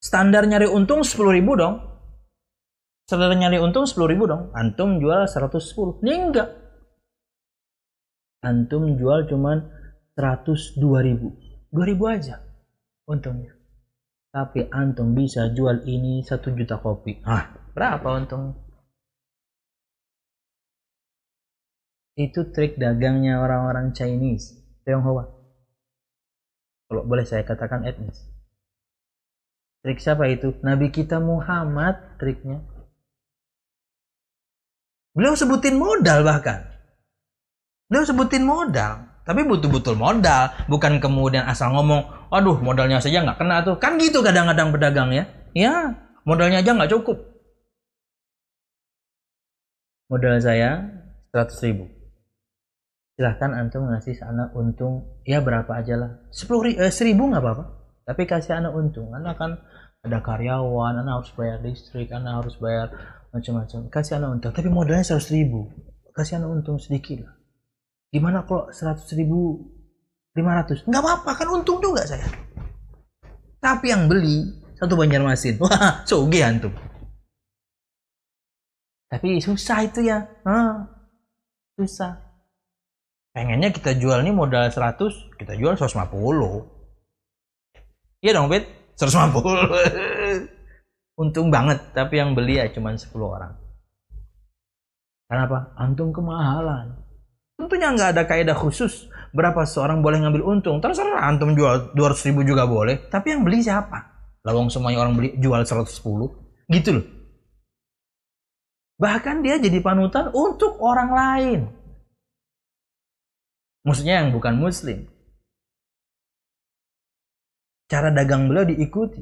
[0.04, 1.80] standar nyari untung 10 ribu dong.
[3.08, 4.52] Standar nyari untung 10 ribu dong.
[4.52, 6.04] Antum jual 110.
[6.04, 6.48] Ini enggak.
[8.44, 9.64] Antum jual cuman
[10.20, 11.32] 102 ribu.
[11.72, 12.44] 2 ribu aja
[13.08, 13.56] untungnya.
[14.34, 17.24] Tapi antum bisa jual ini 1 juta kopi.
[17.24, 18.52] Ah, berapa untung?
[22.14, 24.54] Itu trik dagangnya orang-orang Chinese,
[24.86, 25.26] Tionghoa.
[26.86, 28.22] Kalau boleh saya katakan etnis.
[29.82, 30.54] Trik siapa itu?
[30.62, 32.62] Nabi kita Muhammad triknya.
[35.14, 36.73] Beliau sebutin modal bahkan.
[37.94, 39.06] Beliau sebutin modal.
[39.22, 40.50] Tapi butuh betul modal.
[40.66, 43.78] Bukan kemudian asal ngomong, aduh modalnya saja nggak kena tuh.
[43.78, 45.30] Kan gitu kadang-kadang pedagang ya.
[45.54, 45.94] Ya,
[46.26, 47.22] modalnya aja nggak cukup.
[50.10, 50.90] Modal saya
[51.30, 51.86] 100 ribu.
[53.14, 56.10] Silahkan antum ngasih sana untung ya berapa aja lah.
[56.34, 57.64] 10 ribu, eh, 1000 nggak apa-apa.
[58.10, 59.14] Tapi kasih anak untung.
[59.14, 59.54] Anak kan
[60.02, 62.90] ada karyawan anak harus bayar listrik anak harus bayar
[63.30, 65.70] macam-macam kasih anak untung tapi modalnya seratus ribu
[66.12, 67.43] kasih anak untung sedikit lah
[68.14, 69.74] gimana kalau seratus ribu?
[70.34, 70.82] lima ratus?
[70.86, 72.26] Nggak apa-apa kan untung juga saya.
[73.62, 75.56] Tapi yang beli satu Banjarmasin.
[75.62, 76.74] Wah soge antum.
[79.08, 80.26] Tapi susah itu ya.
[80.42, 80.90] Ah,
[81.78, 82.18] susah.
[83.34, 86.14] Pengennya kita jual ini modal 100 kita jual 150
[88.22, 89.42] iya dong Bet 150
[91.22, 93.58] untung banget tapi yang beli ya cuma 10 orang.
[95.26, 96.94] Kenapa antum kemahalan
[97.56, 100.78] tentunya nggak ada kaidah khusus berapa seorang boleh ngambil untung.
[100.78, 103.10] Terserah antum jual 200 ribu juga boleh.
[103.10, 104.14] Tapi yang beli siapa?
[104.46, 105.90] Lawang semuanya orang beli jual 110
[106.70, 107.06] gitu loh.
[108.94, 111.60] Bahkan dia jadi panutan untuk orang lain.
[113.84, 115.10] Maksudnya yang bukan muslim.
[117.90, 119.20] Cara dagang beliau diikuti.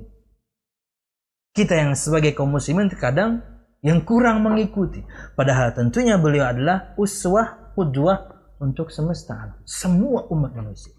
[1.53, 3.43] Kita yang sebagai kaum muslimin terkadang
[3.83, 5.03] yang kurang mengikuti.
[5.35, 8.31] Padahal tentunya beliau adalah uswah, qudwah
[8.63, 9.59] untuk semesta alam.
[9.67, 10.95] Semua umat manusia.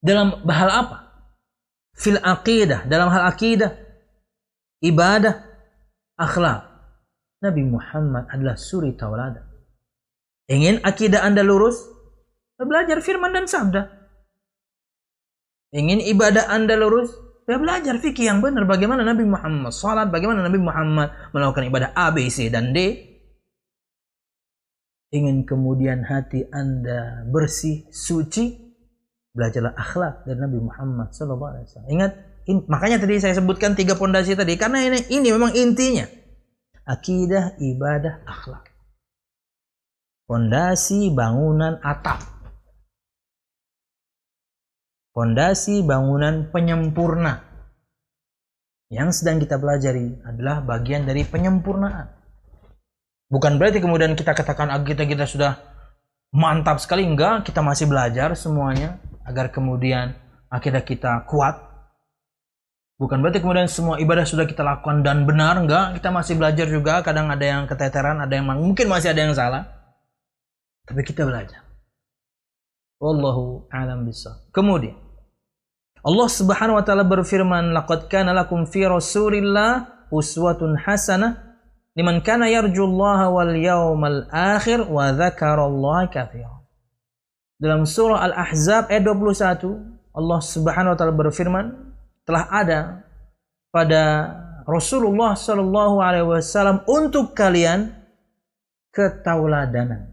[0.00, 0.98] Dalam hal apa?
[1.96, 2.86] Fil aqidah.
[2.86, 3.72] Dalam hal aqidah.
[4.84, 5.34] Ibadah.
[6.16, 6.60] Akhlak.
[7.42, 9.44] Nabi Muhammad adalah suri tauladan.
[10.48, 11.76] Ingin akidah anda lurus?
[12.56, 13.96] Belajar firman dan sabda.
[15.76, 17.12] Ingin ibadah Anda lurus?
[17.44, 18.64] Belajar fikih yang benar.
[18.64, 23.05] Bagaimana Nabi Muhammad salat, bagaimana Nabi Muhammad melakukan ibadah A, B, C, dan D.
[25.14, 28.58] Ingin kemudian hati Anda bersih, suci,
[29.30, 31.86] belajarlah akhlak dari Nabi Muhammad SAW.
[31.86, 32.10] Ingat,
[32.50, 36.08] in, makanya tadi saya sebutkan tiga pondasi tadi karena ini ini memang intinya.
[36.86, 38.66] Akidah, ibadah, akhlak.
[40.26, 42.36] Pondasi bangunan atap
[45.16, 47.40] Fondasi bangunan penyempurna.
[48.92, 52.15] Yang sedang kita pelajari adalah bagian dari penyempurnaan.
[53.26, 55.58] Bukan berarti kemudian kita katakan ah, kita kita sudah
[56.30, 60.14] mantap sekali enggak, kita masih belajar semuanya agar kemudian
[60.46, 61.58] akhirnya kita kuat.
[62.96, 67.04] Bukan berarti kemudian semua ibadah sudah kita lakukan dan benar enggak, kita masih belajar juga,
[67.04, 69.68] kadang ada yang keteteran, ada yang mungkin masih ada yang salah.
[70.86, 71.66] Tapi kita belajar.
[72.96, 74.48] Wallahu a'lam bisa.
[74.54, 74.96] Kemudian
[76.00, 81.45] Allah Subhanahu wa taala berfirman, "Laqad kana lakum fi Rasulillah uswatun hasanah
[81.96, 86.62] liman kana yarjullaha wal yawmal akhir wa dzakarallaha katsiran."
[87.56, 91.66] Dalam surah Al-Ahzab ayat 21, Allah Subhanahu wa taala berfirman,
[92.28, 92.80] telah ada
[93.72, 94.02] pada
[94.68, 97.96] Rasulullah Shallallahu alaihi wasallam untuk kalian
[98.92, 100.12] ketauladanan.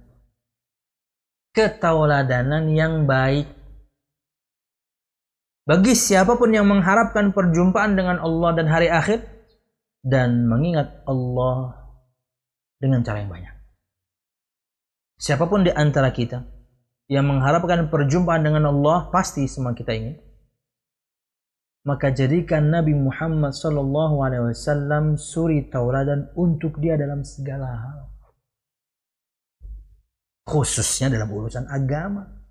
[1.51, 3.49] Ketauladanan yang baik
[5.63, 9.23] bagi siapa pun yang mengharapkan perjumpaan dengan Allah dan hari akhir
[10.03, 11.79] dan mengingat Allah
[12.77, 13.55] dengan cara yang banyak.
[15.15, 16.43] Siapa pun di antara kita
[17.07, 20.19] yang mengharapkan perjumpaan dengan Allah pasti semua kita ingin.
[21.83, 27.99] Maka jadikan Nabi Muhammad Wasallam suri tauladan untuk dia dalam segala hal,
[30.47, 32.42] khususnya dalam urusan agama.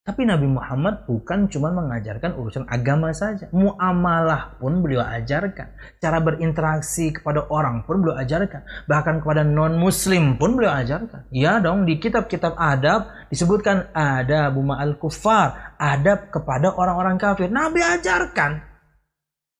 [0.00, 3.52] Tapi Nabi Muhammad bukan cuma mengajarkan urusan agama saja.
[3.52, 5.76] Muamalah pun beliau ajarkan.
[6.00, 8.64] Cara berinteraksi kepada orang pun beliau ajarkan.
[8.88, 11.28] Bahkan kepada non-muslim pun beliau ajarkan.
[11.28, 15.76] Ya dong, di kitab-kitab adab disebutkan ada buma al-kufar.
[15.76, 17.52] Adab kepada orang-orang kafir.
[17.52, 18.56] Nabi ajarkan.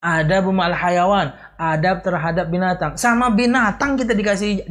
[0.01, 1.37] Ada buma al-hayawan.
[1.61, 2.97] Adab terhadap binatang.
[2.97, 4.65] Sama binatang kita dikasih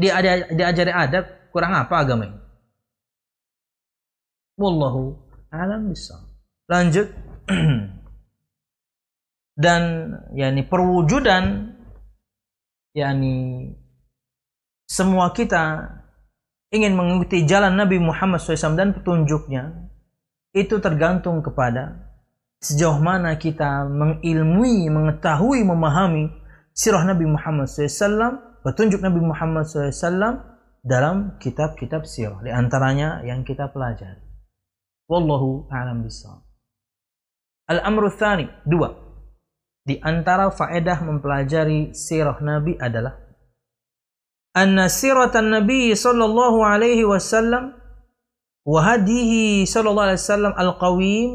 [0.49, 1.29] diajari adab.
[1.53, 2.37] Kurang apa agama ini?
[4.57, 6.15] Wallahu alam bisa.
[6.69, 7.09] Lanjut.
[9.59, 11.75] Dan yakni perwujudan
[12.95, 13.75] yakni
[14.87, 15.93] semua kita
[16.71, 19.89] ingin mengikuti jalan Nabi Muhammad SAW dan petunjuknya
[20.53, 22.09] itu tergantung kepada
[22.59, 26.29] sejauh mana kita mengilmui, mengetahui, memahami
[26.75, 30.43] sirah Nabi Muhammad SAW, petunjuk Nabi Muhammad SAW
[30.83, 32.39] dalam kitab-kitab sirah.
[32.43, 34.28] Di antaranya yang kita pelajari.
[35.09, 36.45] Wallahu a'lam bishawab.
[37.65, 38.93] Al-amru tsani, dua.
[39.81, 43.17] Di antara faedah mempelajari sirah Nabi adalah
[44.53, 47.73] anna siratan Nabi sallallahu alaihi wasallam
[48.69, 51.29] wa hadihi sallallahu alaihi wasallam al-qawim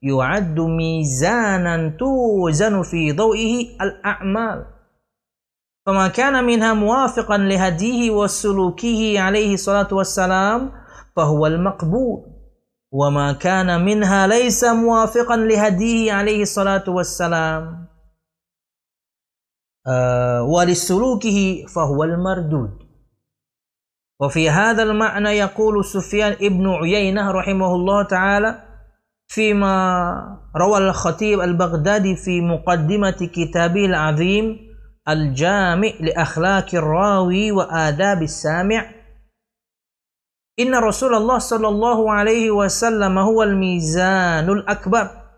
[0.00, 4.80] yu'addu mizanan tuzanu fi dhawihi al-a'mal
[5.80, 10.60] فما كان منها موافقا لهديه وسلوكه عليه الصلاة والسلام
[11.16, 12.18] فهو المقبول
[12.92, 17.86] وما كان منها ليس موافقا لهديه عليه الصلاة والسلام.
[19.86, 22.90] آه ولسلوكه فهو المردود.
[24.20, 28.62] وفي هذا المعنى يقول سفيان ابن عيينة رحمه الله تعالى
[29.28, 34.58] فيما روى الخطيب البغدادي في مقدمة كتابه العظيم
[35.08, 38.99] الجامع لأخلاق الراوي وآداب السامع
[40.58, 45.30] إن رسول الله صلى الله عليه وسلم هو الميزان الأكبر.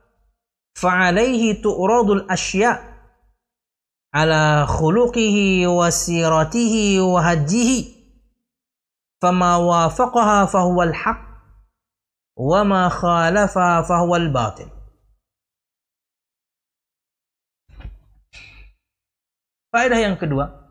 [0.75, 2.79] فعليه تؤرض الأشياء
[4.15, 7.85] على خلقه وسيرته وهديه.
[9.23, 11.23] فما وافقها فهو الحق
[12.37, 14.69] وما خالفها فهو الباطل.
[19.73, 20.62] Faedah yang kedua,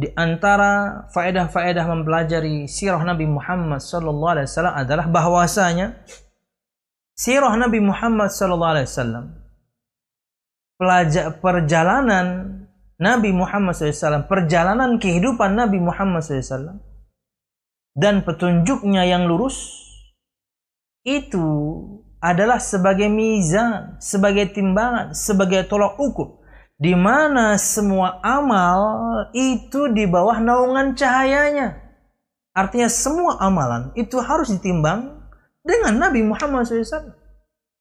[0.00, 5.86] di antara faedah-faedah mempelajari sirah Nabi Muhammad sallallahu alaihi wasallam adalah bahwasanya
[7.12, 9.26] sirah Nabi Muhammad sallallahu alaihi wasallam
[11.44, 12.56] perjalanan
[13.00, 16.80] Nabi Muhammad SAW, perjalanan kehidupan Nabi Muhammad SAW,
[17.96, 19.80] dan petunjuknya yang lurus,
[21.04, 21.48] itu
[22.20, 26.39] adalah sebagai mizan, sebagai timbangan, sebagai tolak ukur
[26.80, 28.80] di mana semua amal
[29.36, 31.76] itu di bawah naungan cahayanya.
[32.56, 35.20] Artinya semua amalan itu harus ditimbang
[35.60, 37.12] dengan Nabi Muhammad SAW.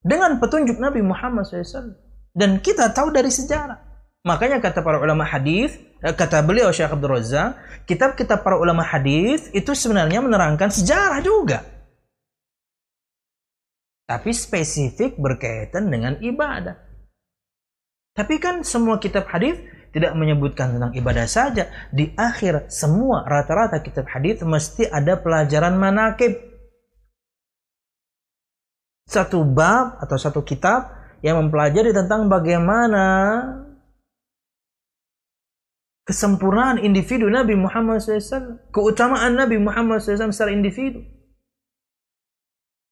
[0.04, 1.96] Dengan petunjuk Nabi Muhammad SAW.
[2.36, 3.80] Dan kita tahu dari sejarah.
[4.28, 7.56] Makanya kata para ulama hadis, eh, kata beliau Syekh Abdul Razak,
[7.88, 11.64] kitab-kitab para ulama hadis itu sebenarnya menerangkan sejarah juga.
[14.04, 16.89] Tapi spesifik berkaitan dengan ibadah.
[18.20, 19.56] Tapi kan semua kitab hadis
[19.96, 21.72] tidak menyebutkan tentang ibadah saja.
[21.88, 26.36] Di akhir semua rata-rata kitab hadis mesti ada pelajaran manakib.
[29.08, 30.92] Satu bab atau satu kitab
[31.24, 33.08] yang mempelajari tentang bagaimana
[36.04, 41.08] kesempurnaan individu Nabi Muhammad SAW, keutamaan Nabi Muhammad SAW secara individu.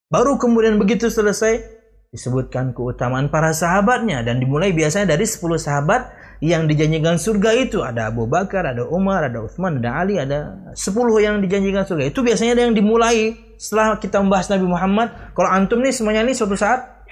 [0.07, 1.76] Baru kemudian begitu selesai,
[2.11, 6.01] disebutkan keutamaan para sahabatnya dan dimulai biasanya dari 10 sahabat
[6.39, 10.77] yang dijanjikan surga itu ada Abu Bakar, ada Umar, ada Uthman, ada Ali, ada 10
[11.19, 12.07] yang dijanjikan surga.
[12.07, 15.07] Itu biasanya yang dimulai setelah kita membahas Nabi Muhammad.
[15.33, 17.03] Kalau antum nih semuanya nih suatu saat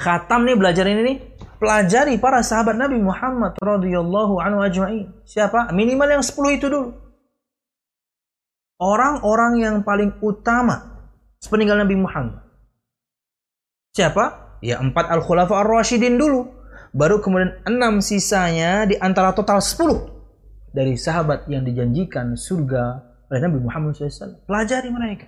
[0.00, 1.16] khatam nih belajar ini nih,
[1.60, 5.06] pelajari para sahabat Nabi Muhammad radhiyallahu anhu ajma'in.
[5.28, 5.70] Siapa?
[5.76, 6.96] Minimal yang 10 itu dulu.
[8.80, 11.04] Orang-orang yang paling utama
[11.36, 12.49] sepeninggal Nabi Muhammad
[13.90, 14.58] Siapa?
[14.62, 16.46] Ya empat al-khulafa ar-rasyidin dulu.
[16.90, 20.10] Baru kemudian enam sisanya di antara total sepuluh
[20.74, 24.46] dari sahabat yang dijanjikan surga oleh Nabi Muhammad SAW.
[24.46, 25.26] Pelajari mereka.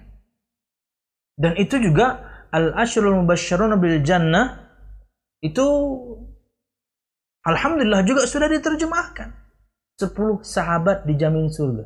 [1.39, 4.59] Dan itu juga al-ashrul mubasyarun bil jannah
[5.43, 5.67] itu
[7.47, 9.31] alhamdulillah juga sudah diterjemahkan.
[9.99, 11.85] Sepuluh sahabat dijamin surga.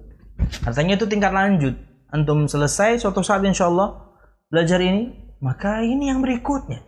[0.65, 1.77] Artinya itu tingkat lanjut.
[2.13, 4.15] Antum selesai suatu saat insya Allah
[4.49, 6.83] belajar ini maka ini yang berikutnya.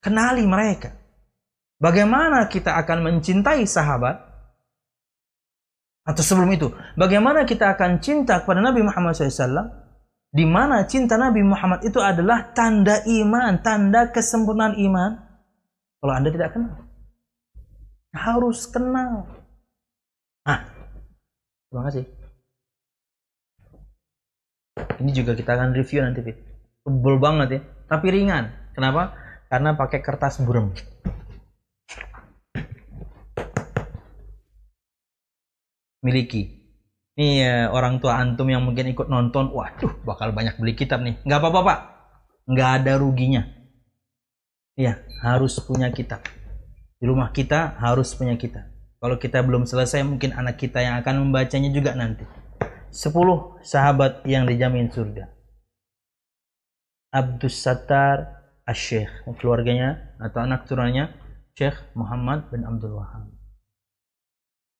[0.00, 0.96] Kenali mereka.
[1.80, 4.28] Bagaimana kita akan mencintai sahabat?
[6.04, 9.80] Atau sebelum itu, bagaimana kita akan cinta kepada Nabi Muhammad SAW?
[10.30, 15.18] di mana cinta Nabi Muhammad itu adalah tanda iman, tanda kesempurnaan iman.
[16.00, 16.78] Kalau Anda tidak kenal,
[18.14, 19.28] harus kenal.
[20.46, 20.64] Ah,
[21.68, 22.04] terima kasih.
[25.02, 26.38] Ini juga kita akan review nanti, Fit.
[26.80, 28.72] Tebel banget ya, tapi ringan.
[28.72, 29.12] Kenapa?
[29.52, 30.72] Karena pakai kertas burem.
[36.00, 36.60] Miliki.
[37.20, 41.20] Ini ya, orang tua antum yang mungkin ikut nonton, waduh, bakal banyak beli kitab nih.
[41.28, 41.78] Nggak apa-apa, Pak.
[42.48, 43.42] Nggak ada ruginya.
[44.80, 46.24] Iya, harus punya kitab.
[46.96, 48.64] Di rumah kita harus punya kitab.
[49.00, 52.24] Kalau kita belum selesai, mungkin anak kita yang akan membacanya juga nanti.
[52.88, 55.39] 10 sahabat yang dijamin surga.
[57.10, 59.10] Abdus Sattar Asyikh,
[59.42, 61.10] keluarganya atau anak turunannya
[61.58, 63.34] Syekh Muhammad bin Abdul Wahab.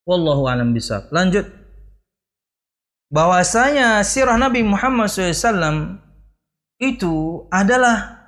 [0.06, 1.10] Wallahu alam bisa.
[1.10, 1.44] Lanjut
[3.10, 5.98] bahwasanya sirah Nabi Muhammad SAW
[6.80, 8.22] itu adalah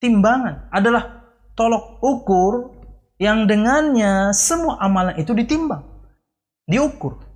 [0.00, 2.54] timbangan, adalah tolok ukur
[3.18, 5.82] yang dengannya semua amalan itu ditimbang,
[6.64, 7.27] diukur.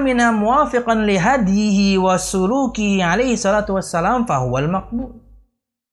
[0.00, 5.20] Minha muwafiqan li hadihi wa suluki alaihi salatu wassalam fahuwal makbul.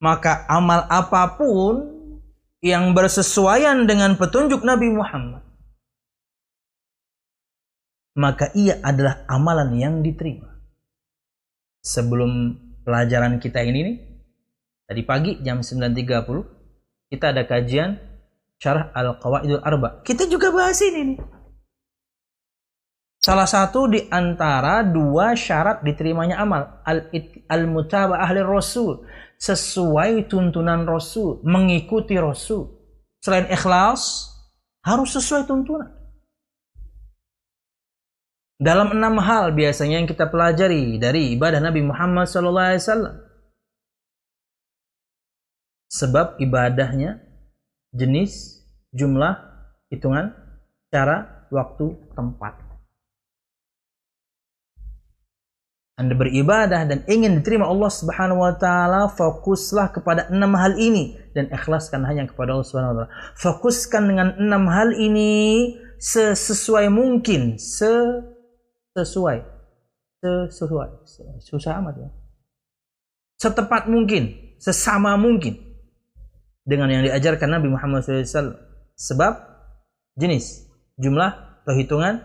[0.01, 1.87] Maka amal apa pun
[2.61, 5.51] yang bersesuaian dengan petunjuk Nabi Muhammad
[8.15, 10.51] maka ia adalah amalan yang diterima.
[11.81, 13.97] Sebelum pelajaran kita ini nih,
[14.85, 17.97] tadi pagi jam 9.30 kita ada kajian
[18.61, 20.05] Syarah Al-Qawaidul Arba.
[20.05, 21.19] Kita juga bahas ini nih.
[23.21, 26.81] Salah satu di antara dua syarat diterimanya amal
[27.45, 29.05] al-mutabah ahli rasul
[29.37, 32.81] sesuai tuntunan rasul mengikuti rasul
[33.21, 34.33] selain ikhlas
[34.81, 36.01] harus sesuai tuntunan
[38.61, 42.77] dalam enam hal biasanya yang kita pelajari dari ibadah Nabi Muhammad SAW.
[45.91, 47.19] Sebab ibadahnya,
[47.91, 48.63] jenis,
[48.95, 49.33] jumlah,
[49.89, 50.31] hitungan,
[50.87, 52.70] cara, waktu, tempat.
[56.01, 61.45] Anda beribadah dan ingin diterima Allah Subhanahu wa taala, fokuslah kepada enam hal ini dan
[61.53, 63.11] ikhlaskan hanya kepada Allah Subhanahu wa taala.
[63.37, 65.69] Fokuskan dengan enam hal ini
[66.01, 67.93] sesuai mungkin, se
[68.97, 69.45] sesuai
[70.49, 70.89] sesuai
[71.45, 72.09] susah amat ya.
[73.37, 75.69] Setepat mungkin sesama mungkin.
[76.65, 78.53] Dengan yang diajarkan Nabi Muhammad SAW
[78.93, 79.33] sebab
[80.13, 80.65] jenis
[80.97, 82.21] jumlah perhitungan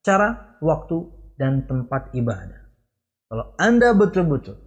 [0.00, 0.96] cara waktu
[1.36, 2.65] dan tempat ibadah
[3.26, 4.58] kalau anda betul-betul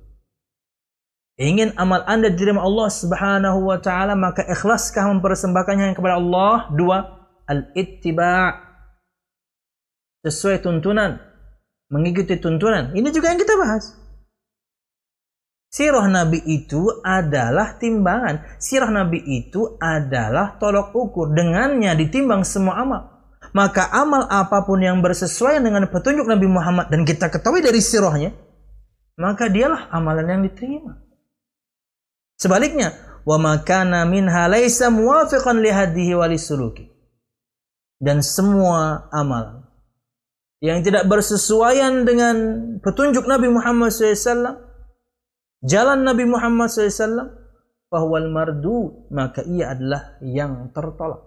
[1.39, 6.97] ingin amal anda diterima Allah Subhanahu wa taala maka ikhlaskah mempersembahkannya kepada Allah dua
[7.47, 8.59] al-ittiba
[10.27, 11.29] sesuai tuntunan
[11.89, 12.93] mengikuti tuntunan.
[12.93, 13.97] Ini juga yang kita bahas.
[15.69, 18.57] Sirah Nabi itu adalah timbangan.
[18.57, 21.29] Sirah Nabi itu adalah tolok ukur.
[21.33, 23.01] Dengannya ditimbang semua amal.
[23.53, 28.33] Maka amal apa pun yang bersesuaian dengan petunjuk Nabi Muhammad dan kita ketahui dari sirahnya,
[29.19, 30.95] maka dialah amalan yang diterima.
[32.39, 32.95] Sebaliknya,
[33.27, 35.75] wa makana minha laisa muwafiqan li
[37.99, 39.67] Dan semua amalan
[40.63, 42.35] yang tidak bersesuaian dengan
[42.79, 44.59] petunjuk Nabi Muhammad SAW,
[45.67, 47.35] jalan Nabi Muhammad SAW,
[47.91, 51.25] bahwa mardu, maka ia adalah yang tertolak.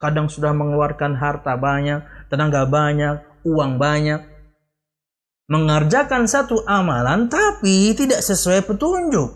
[0.00, 4.24] Kadang sudah mengeluarkan harta banyak, tenaga banyak, uang banyak,
[5.50, 9.30] mengerjakan satu amalan tapi tidak sesuai petunjuk,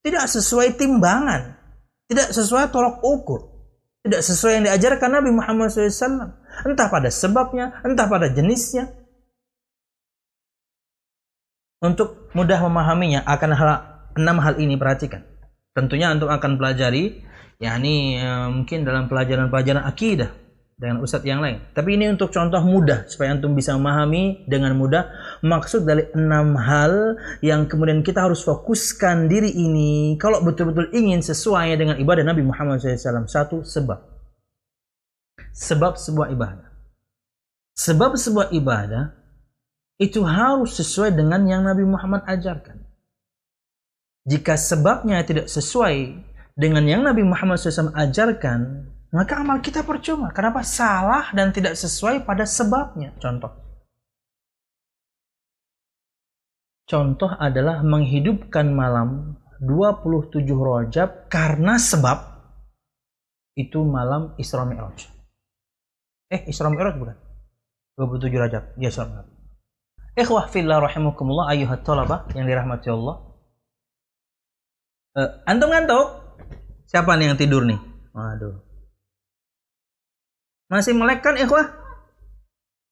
[0.00, 1.60] tidak sesuai timbangan,
[2.08, 3.40] tidak sesuai tolok ukur,
[4.00, 6.32] tidak sesuai yang diajarkan Nabi Muhammad SAW
[6.64, 8.88] Entah pada sebabnya, entah pada jenisnya.
[11.84, 13.68] Untuk mudah memahaminya akan hal,
[14.16, 15.20] enam hal ini perhatikan.
[15.76, 17.20] Tentunya antum akan pelajari,
[17.60, 20.45] yakni e, mungkin dalam pelajaran-pelajaran akidah
[20.76, 21.64] dengan ustadz yang lain.
[21.72, 25.08] Tapi ini untuk contoh mudah supaya antum bisa memahami dengan mudah
[25.40, 31.72] maksud dari enam hal yang kemudian kita harus fokuskan diri ini kalau betul-betul ingin sesuai
[31.80, 33.24] dengan ibadah Nabi Muhammad SAW.
[33.24, 34.04] Satu sebab
[35.56, 36.68] sebab sebuah ibadah.
[37.76, 39.16] Sebab sebuah ibadah
[39.96, 42.84] itu harus sesuai dengan yang Nabi Muhammad ajarkan.
[44.28, 46.20] Jika sebabnya tidak sesuai
[46.52, 50.34] dengan yang Nabi Muhammad SAW ajarkan, maka amal kita percuma.
[50.34, 50.66] Kenapa?
[50.66, 53.14] Salah dan tidak sesuai pada sebabnya.
[53.22, 53.52] Contoh.
[56.86, 62.18] Contoh adalah menghidupkan malam 27 Rajab karena sebab
[63.58, 65.10] itu malam Isra Mi'raj.
[66.30, 67.16] Eh, Isra Mi'raj bukan?
[67.98, 68.62] 27 Rajab.
[68.78, 69.26] Ya, Isra Mi'raj.
[70.16, 73.16] Ikhwah fillah rahimakumullah ayuhat talabah yang dirahmati Allah.
[75.16, 76.06] Uh, antum ngantuk?
[76.88, 77.80] Siapa nih yang tidur nih?
[78.14, 78.65] Waduh.
[80.66, 81.70] Masih melek kan ikhwah?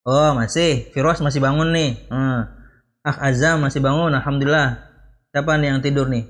[0.06, 0.92] Oh, masih.
[0.94, 2.06] Firos masih bangun nih.
[2.12, 2.46] Hmm.
[3.02, 4.14] Ah, Azam masih bangun.
[4.14, 4.78] Alhamdulillah.
[5.34, 6.28] Siapa nih yang tidur nih?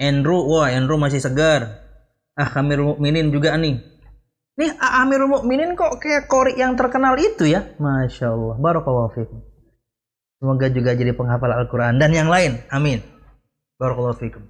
[0.00, 1.84] Andrew, wah Andrew masih segar.
[2.34, 3.78] Ah, Amirul Mukminin juga nih.
[4.58, 7.76] Nih Amirul Mukminin kok kayak kori yang terkenal itu ya?
[7.78, 8.56] Masya Allah.
[8.58, 9.38] Barakallahu fikum.
[10.42, 12.58] Semoga juga jadi penghafal Al-Quran dan yang lain.
[12.74, 12.98] Amin.
[13.78, 14.42] Barakallahu fikum.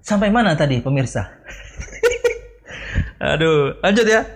[0.00, 1.28] Sampai mana tadi pemirsa?
[3.22, 4.26] Aduh, lanjut ya.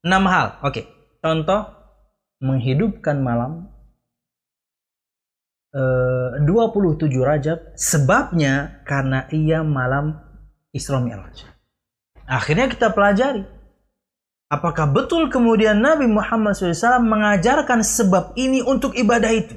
[0.00, 0.56] Enam hal.
[0.64, 0.88] Oke.
[1.20, 1.68] Contoh
[2.40, 3.68] menghidupkan malam
[5.76, 10.16] eh, 27 Rajab sebabnya karena ia malam
[10.72, 11.44] Isra Mi'raj.
[12.24, 13.44] Akhirnya kita pelajari.
[14.48, 19.56] Apakah betul kemudian Nabi Muhammad SAW mengajarkan sebab ini untuk ibadah itu?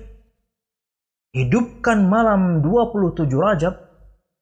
[1.31, 3.86] Hidupkan malam 27 Rajab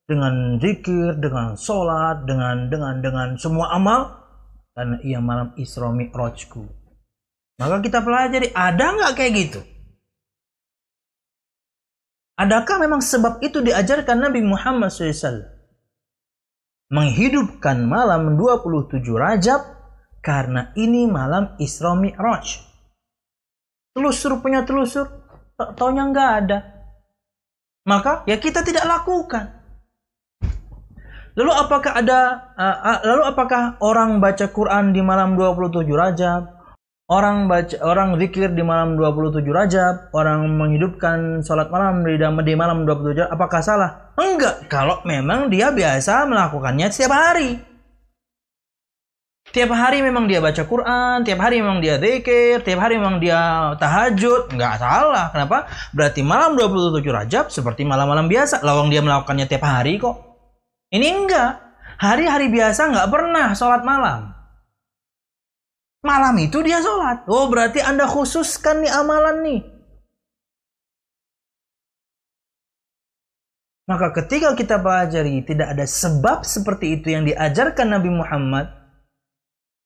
[0.06, 4.26] dengan zikir, dengan sholat, dengan dengan dengan semua amal
[4.78, 6.66] karena ia malam Isra Mi'rajku.
[7.58, 9.62] Maka kita pelajari ada nggak kayak gitu?
[12.36, 15.56] Adakah memang sebab itu diajarkan Nabi Muhammad SAW?
[16.94, 19.62] menghidupkan malam 27 Rajab
[20.22, 22.62] karena ini malam Isra Mi'raj.
[23.96, 25.08] Telusur punya telusur,
[25.78, 26.60] taunya nggak ada.
[27.86, 29.65] Maka ya kita tidak lakukan.
[31.36, 32.20] Lalu apakah ada
[32.56, 36.56] uh, lalu apakah orang baca Quran di malam 27 Rajab
[37.06, 42.82] Orang baca orang zikir di malam 27 Rajab, orang menghidupkan sholat malam di, di malam
[42.82, 44.10] 27 Rajab, apakah salah?
[44.18, 47.62] Enggak, kalau memang dia biasa melakukannya setiap hari.
[49.54, 53.38] Tiap hari memang dia baca Quran, tiap hari memang dia zikir, tiap hari memang dia
[53.78, 55.30] tahajud, enggak salah.
[55.30, 55.70] Kenapa?
[55.94, 58.66] Berarti malam 27 Rajab seperti malam-malam biasa.
[58.66, 60.25] Lawang dia melakukannya tiap hari kok.
[60.96, 61.52] Ini enggak.
[62.00, 64.32] Hari-hari biasa enggak pernah sholat malam.
[66.06, 67.28] Malam itu dia sholat.
[67.28, 69.62] Oh berarti Anda khususkan nih amalan nih.
[73.86, 78.74] Maka ketika kita pelajari tidak ada sebab seperti itu yang diajarkan Nabi Muhammad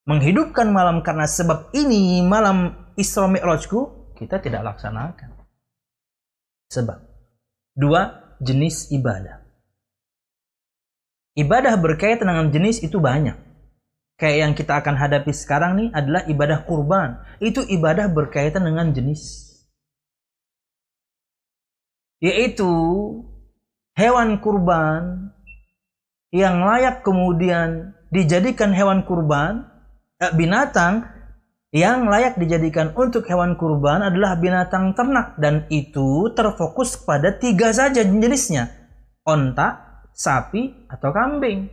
[0.07, 5.35] menghidupkan malam karena sebab ini malam Isra Mi'rajku kita tidak laksanakan.
[6.71, 6.99] Sebab
[7.75, 9.38] dua jenis ibadah.
[11.39, 13.49] Ibadah berkaitan dengan jenis itu banyak
[14.19, 17.23] kayak yang kita akan hadapi sekarang nih adalah ibadah kurban.
[17.39, 19.47] Itu ibadah berkaitan dengan jenis.
[22.19, 22.67] Yaitu
[23.95, 25.31] hewan kurban
[26.35, 29.71] yang layak kemudian dijadikan hewan kurban,
[30.19, 31.07] eh, binatang
[31.71, 38.03] yang layak dijadikan untuk hewan kurban adalah binatang ternak dan itu terfokus pada tiga saja
[38.03, 38.67] jenisnya
[39.23, 39.88] onta,
[40.19, 41.71] sapi, atau kambing.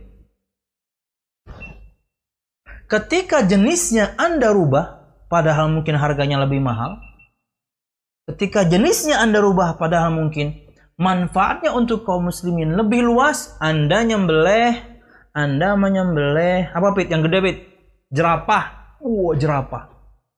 [2.87, 7.03] Ketika jenisnya Anda rubah, padahal mungkin harganya lebih mahal.
[8.31, 10.55] Ketika jenisnya Anda rubah, padahal mungkin
[10.95, 14.79] manfaatnya untuk kaum muslimin lebih luas, Anda nyembelih,
[15.35, 17.11] Anda menyembelih, apa Pit?
[17.11, 17.57] Yang gede Pit?
[18.07, 18.95] Jerapah.
[19.03, 19.91] Wow, jerapah.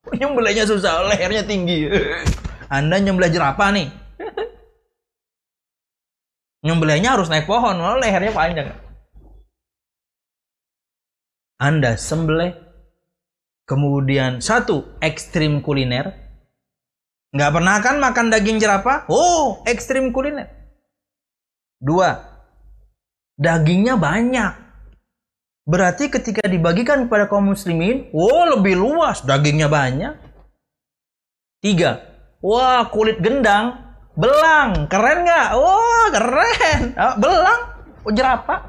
[0.19, 1.85] Nyembelihnya susah, lehernya tinggi.
[2.77, 3.98] Anda nyembelih jerapah nih.
[6.59, 8.75] Nyembelihnya harus naik pohon, lehernya panjang.
[11.59, 12.55] Anda sembelih.
[13.63, 16.15] Kemudian satu, ekstrim kuliner.
[17.29, 19.05] Nggak pernah kan makan daging jerapah?
[19.07, 20.49] Oh, ekstrim kuliner.
[21.79, 22.17] Dua,
[23.39, 24.51] dagingnya banyak.
[25.69, 30.17] Berarti ketika dibagikan kepada kaum muslimin, oh lebih luas, dagingnya banyak.
[31.61, 32.03] Tiga,
[32.41, 33.88] wah kulit gendang,
[34.19, 35.49] belang, keren nggak?
[35.55, 37.61] Wah keren, ah, belang,
[38.03, 38.59] oh, jerapah.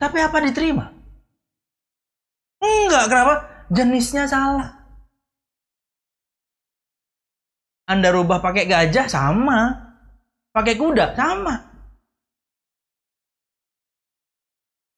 [0.00, 0.90] Tapi apa diterima?
[2.60, 3.34] Enggak, kenapa?
[3.70, 4.80] Jenisnya salah.
[7.86, 9.90] Anda rubah pakai gajah sama.
[10.50, 11.54] Pakai kuda sama.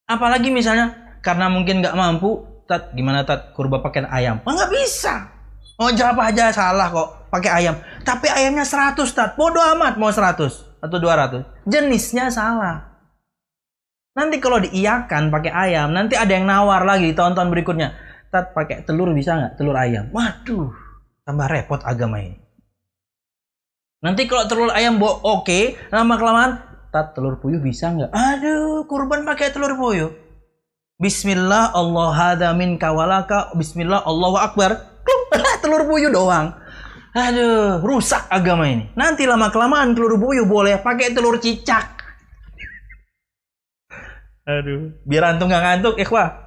[0.09, 4.41] Apalagi misalnya karena mungkin nggak mampu, tat gimana tat kurba pakai ayam?
[4.47, 5.29] Oh, nggak bisa.
[5.81, 7.81] Oh jawab aja salah kok pakai ayam.
[8.05, 9.41] Tapi ayamnya 100 tat.
[9.41, 11.65] Bodoh amat mau 100 atau 200.
[11.65, 12.93] Jenisnya salah.
[14.13, 17.97] Nanti kalau diiakan pakai ayam, nanti ada yang nawar lagi di tahun-tahun berikutnya.
[18.29, 19.57] Tat pakai telur bisa nggak?
[19.57, 20.13] Telur ayam.
[20.13, 20.69] Waduh,
[21.25, 22.37] tambah repot agama ini.
[24.05, 26.53] Nanti kalau telur ayam bo oke, okay, lama kelamaan
[26.93, 28.13] tat telur puyuh bisa nggak?
[28.13, 30.13] Aduh, kurban pakai telur puyuh.
[31.01, 33.57] Bismillah Allah hada min kawalaka.
[33.57, 34.93] Bismillah Allahu akbar.
[35.65, 36.62] telur puyuh doang.
[37.13, 38.89] Aduh, rusak agama ini.
[38.97, 42.01] Nanti lama kelamaan telur buyuh boleh pakai telur cicak.
[44.49, 46.43] Aduh, biar antum nggak ngantuk, ikhwah.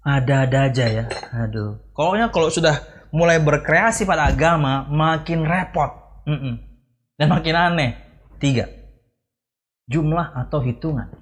[0.00, 1.04] Ada-ada aja ya.
[1.44, 1.76] Aduh.
[1.92, 2.80] Pokoknya kalau sudah
[3.12, 5.90] mulai berkreasi pada agama, makin repot.
[6.24, 6.54] Mm -mm.
[7.20, 7.90] Dan makin aneh.
[8.40, 8.64] Tiga.
[9.90, 11.19] Jumlah atau hitungan.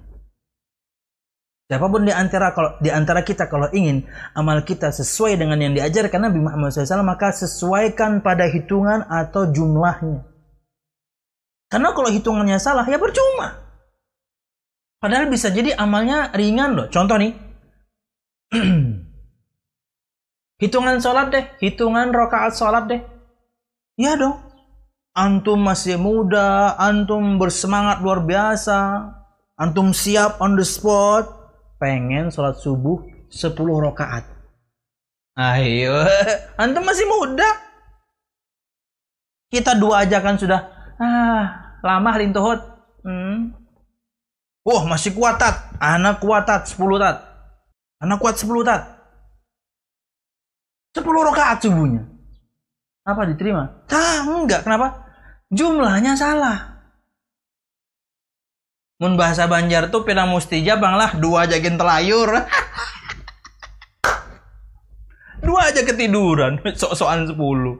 [1.69, 4.01] Siapa pun di antara kalau di antara kita kalau ingin
[4.33, 10.25] amal kita sesuai dengan yang diajarkan Nabi Muhammad SAW maka sesuaikan pada hitungan atau jumlahnya.
[11.69, 13.53] Karena kalau hitungannya salah ya percuma.
[14.97, 16.87] Padahal bisa jadi amalnya ringan loh.
[16.89, 17.37] Contoh nih.
[20.65, 21.45] hitungan sholat deh.
[21.61, 23.01] Hitungan rokaat sholat deh.
[23.93, 24.41] Ya dong.
[25.13, 26.73] Antum masih muda.
[26.81, 29.05] Antum bersemangat luar biasa.
[29.53, 31.38] Antum siap on the spot
[31.79, 34.27] pengen sholat subuh 10 rakaat.
[35.39, 35.95] Ayo,
[36.61, 37.47] antum masih muda.
[39.49, 40.61] Kita dua aja kan sudah
[40.99, 41.43] ah
[41.81, 42.59] lama lintuhut.
[43.01, 43.55] Hmm.
[44.67, 45.73] Wah, masih kuat tat.
[45.79, 47.17] Anak kuat tat 10 tat.
[48.03, 48.81] Anak kuat 10 tat.
[50.93, 52.03] 10 rakaat subuhnya.
[53.07, 53.87] Apa diterima?
[53.89, 54.67] Ah, enggak.
[54.67, 55.07] Kenapa?
[55.49, 56.78] Jumlahnya salah.
[58.99, 62.35] Mun bahasa Banjar tuh pina musti jabang lah dua aja telayur.
[65.47, 67.79] dua aja ketiduran, sok-sokan sepuluh.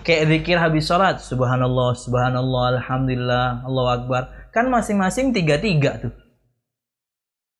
[0.00, 4.22] Kayak zikir habis sholat, subhanallah, subhanallah, alhamdulillah, Allah akbar.
[4.48, 6.16] Kan masing-masing tiga-tiga tuh.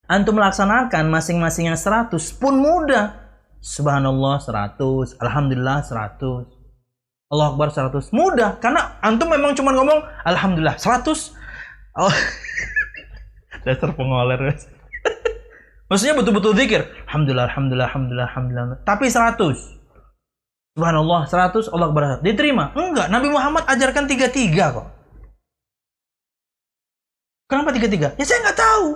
[0.09, 3.13] Antum melaksanakan masing-masing yang seratus pun mudah.
[3.61, 6.62] Subhanallah seratus, alhamdulillah seratus.
[7.33, 8.13] Allah Akbar 100.
[8.13, 11.33] Mudah karena antum memang cuma ngomong alhamdulillah 100.
[11.97, 12.13] Oh.
[13.65, 14.61] Dasar pengoler.
[15.89, 16.85] Maksudnya betul-betul zikir.
[17.09, 18.85] Alhamdulillah, alhamdulillah, alhamdulillah, alhamdulillah.
[18.85, 19.81] Tapi 100.
[20.77, 22.21] Subhanallah 100 Allah Akbar.
[22.21, 22.77] Diterima?
[22.77, 24.89] Enggak, Nabi Muhammad ajarkan tiga-tiga kok.
[27.49, 28.17] Kenapa tiga-tiga?
[28.17, 28.87] Ya saya nggak tahu.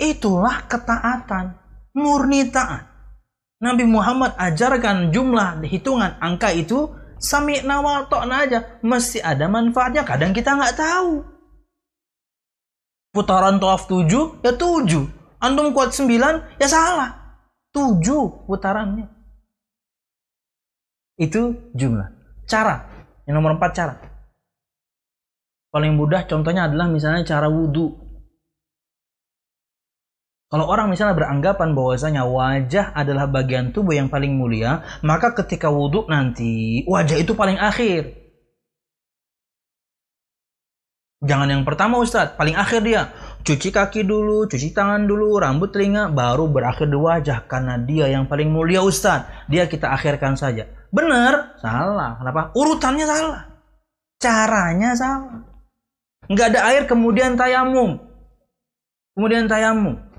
[0.00, 1.56] Itulah ketaatan.
[1.96, 2.93] Murni taat.
[3.62, 6.90] Nabi Muhammad ajarkan jumlah hitungan angka itu
[7.22, 8.80] sami nawal aja.
[8.82, 11.22] Mesti ada manfaatnya kadang kita nggak tahu.
[13.14, 15.06] Putaran tawaf tujuh ya tujuh.
[15.38, 17.10] Antum kuat sembilan ya salah.
[17.70, 19.06] Tujuh putarannya.
[21.14, 22.08] Itu jumlah.
[22.50, 22.90] Cara.
[23.24, 23.94] Yang nomor empat cara.
[25.72, 28.03] Paling mudah contohnya adalah misalnya cara wudhu
[30.54, 36.06] kalau orang misalnya beranggapan bahwasanya wajah adalah bagian tubuh yang paling mulia, maka ketika wudhu
[36.06, 38.14] nanti wajah itu paling akhir.
[41.26, 43.10] Jangan yang pertama Ustadz, paling akhir dia.
[43.42, 47.50] Cuci kaki dulu, cuci tangan dulu, rambut telinga, baru berakhir di wajah.
[47.50, 49.50] Karena dia yang paling mulia Ustadz.
[49.50, 50.70] Dia kita akhirkan saja.
[50.94, 51.58] Benar?
[51.58, 52.14] Salah.
[52.22, 52.54] Kenapa?
[52.54, 53.42] Urutannya salah.
[54.22, 55.42] Caranya salah.
[56.30, 57.98] Nggak ada air kemudian tayamum.
[59.18, 60.13] Kemudian tayamum.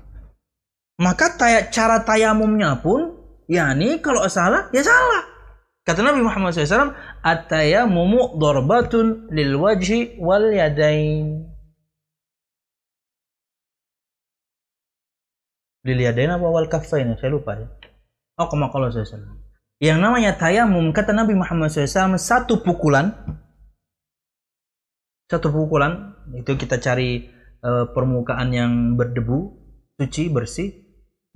[0.96, 3.20] Maka taya, cara tayamumnya pun,
[3.52, 5.28] yakni kalau salah, ya salah.
[5.84, 11.46] Kata Nabi Muhammad SAW, At-tayamumu dorbatun lil wajhi wal yadain.
[15.86, 17.12] Lil yadain apa wal kafain?
[17.20, 17.68] Saya lupa ya.
[18.40, 19.36] Oh, kama kalau SAW.
[19.78, 23.12] Yang namanya tayamum, kata Nabi Muhammad SAW, satu pukulan.
[25.28, 27.28] Satu pukulan, itu kita cari
[27.60, 29.54] uh, permukaan yang berdebu,
[30.00, 30.85] suci, bersih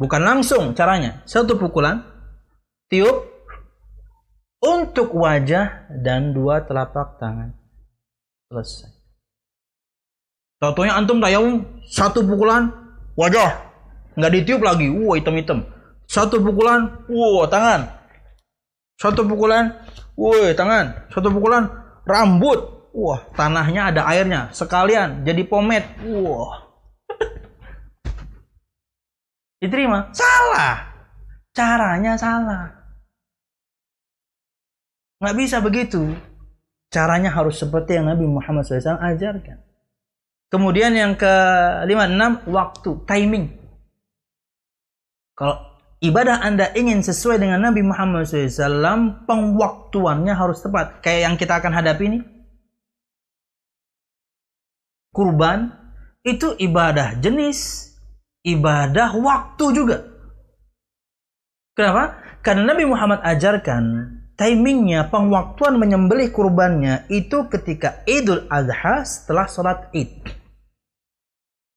[0.01, 1.21] Bukan langsung caranya.
[1.29, 2.01] Satu pukulan,
[2.89, 3.29] tiup
[4.65, 7.53] untuk wajah dan dua telapak tangan.
[8.49, 8.89] Selesai.
[10.57, 12.69] Contohnya antum tayamum satu pukulan
[13.17, 13.61] wajah
[14.17, 15.69] nggak ditiup lagi, wah hitam-hitam.
[16.09, 17.93] Satu pukulan, wah tangan.
[18.97, 19.85] Satu pukulan,
[20.17, 21.13] wah tangan.
[21.13, 21.69] Satu pukulan,
[22.09, 22.81] rambut.
[22.91, 24.51] Wah, tanahnya ada airnya.
[24.51, 25.87] Sekalian jadi pomade.
[26.11, 26.70] Wah.
[29.61, 30.09] Diterima?
[30.17, 30.89] Salah.
[31.53, 32.73] Caranya salah.
[35.21, 36.17] Nggak bisa begitu.
[36.89, 39.61] Caranya harus seperti yang Nabi Muhammad SAW ajarkan.
[40.51, 41.31] Kemudian yang ke
[41.87, 43.55] lima enam waktu, timing.
[45.37, 51.05] Kalau ibadah Anda ingin sesuai dengan Nabi Muhammad SAW, pengwaktuannya harus tepat.
[51.05, 52.21] Kayak yang kita akan hadapi ini.
[55.15, 55.71] Kurban
[56.27, 57.90] itu ibadah jenis
[58.45, 59.99] ibadah waktu juga.
[61.77, 62.21] Kenapa?
[62.41, 63.85] Karena Nabi Muhammad ajarkan
[64.41, 70.41] timingnya pengwaktuan menyembelih kurbannya itu ketika Idul Adha setelah sholat Id.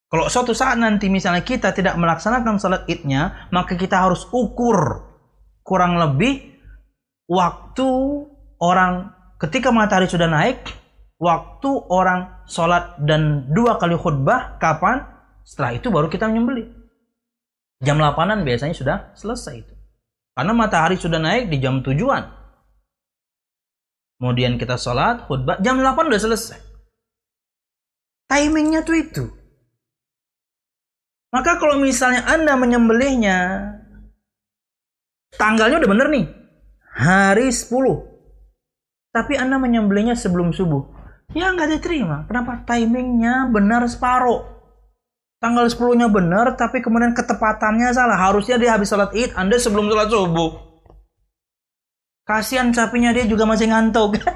[0.07, 5.09] Kalau suatu saat nanti misalnya kita tidak melaksanakan sholat Idnya, maka kita harus ukur
[5.65, 6.53] kurang lebih
[7.25, 7.89] waktu
[8.61, 9.09] orang
[9.41, 10.63] ketika matahari sudah naik,
[11.19, 15.12] waktu orang sholat dan dua kali khutbah, kapan?
[15.43, 16.71] Setelah itu baru kita menyembelih.
[17.83, 19.75] Jam 8 biasanya sudah selesai itu.
[20.33, 22.23] Karena matahari sudah naik di jam tujuan.
[24.17, 26.59] Kemudian kita sholat, khutbah, jam 8 udah selesai.
[28.31, 29.25] Timingnya tuh itu.
[31.33, 33.37] Maka kalau misalnya Anda menyembelihnya,
[35.35, 36.25] tanggalnya udah bener nih.
[36.93, 37.73] Hari 10.
[39.11, 40.87] Tapi Anda menyembelihnya sebelum subuh.
[41.33, 42.29] Ya nggak diterima.
[42.29, 42.61] Kenapa?
[42.69, 44.52] Timingnya benar separuh.
[45.43, 48.15] Tanggal 10-nya benar, tapi kemudian ketepatannya salah.
[48.15, 50.55] Harusnya dia habis sholat id, Anda sebelum sholat subuh.
[52.23, 54.23] Kasihan sapinya dia juga masih ngantuk.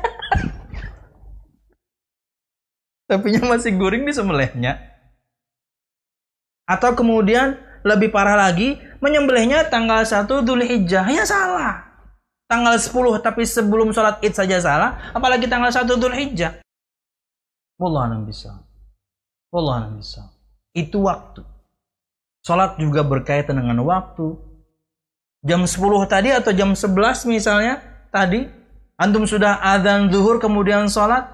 [3.07, 4.83] sapinya masih guring di sembelihnya.
[6.67, 7.55] Atau kemudian
[7.87, 11.07] lebih parah lagi, menyembelihnya tanggal 1 Dhul Hijjah.
[11.07, 11.87] Ya salah.
[12.51, 12.91] Tanggal 10
[13.23, 15.15] tapi sebelum sholat id saja salah.
[15.15, 16.59] Apalagi tanggal 1 Dhul Hijjah.
[17.79, 18.59] Wallah bisa.
[19.55, 20.35] Wallah bisa
[20.77, 21.41] itu waktu.
[22.45, 24.37] Sholat juga berkaitan dengan waktu.
[25.41, 27.81] Jam 10 tadi atau jam 11 misalnya
[28.13, 28.45] tadi
[28.95, 31.27] antum sudah adzan zuhur kemudian sholat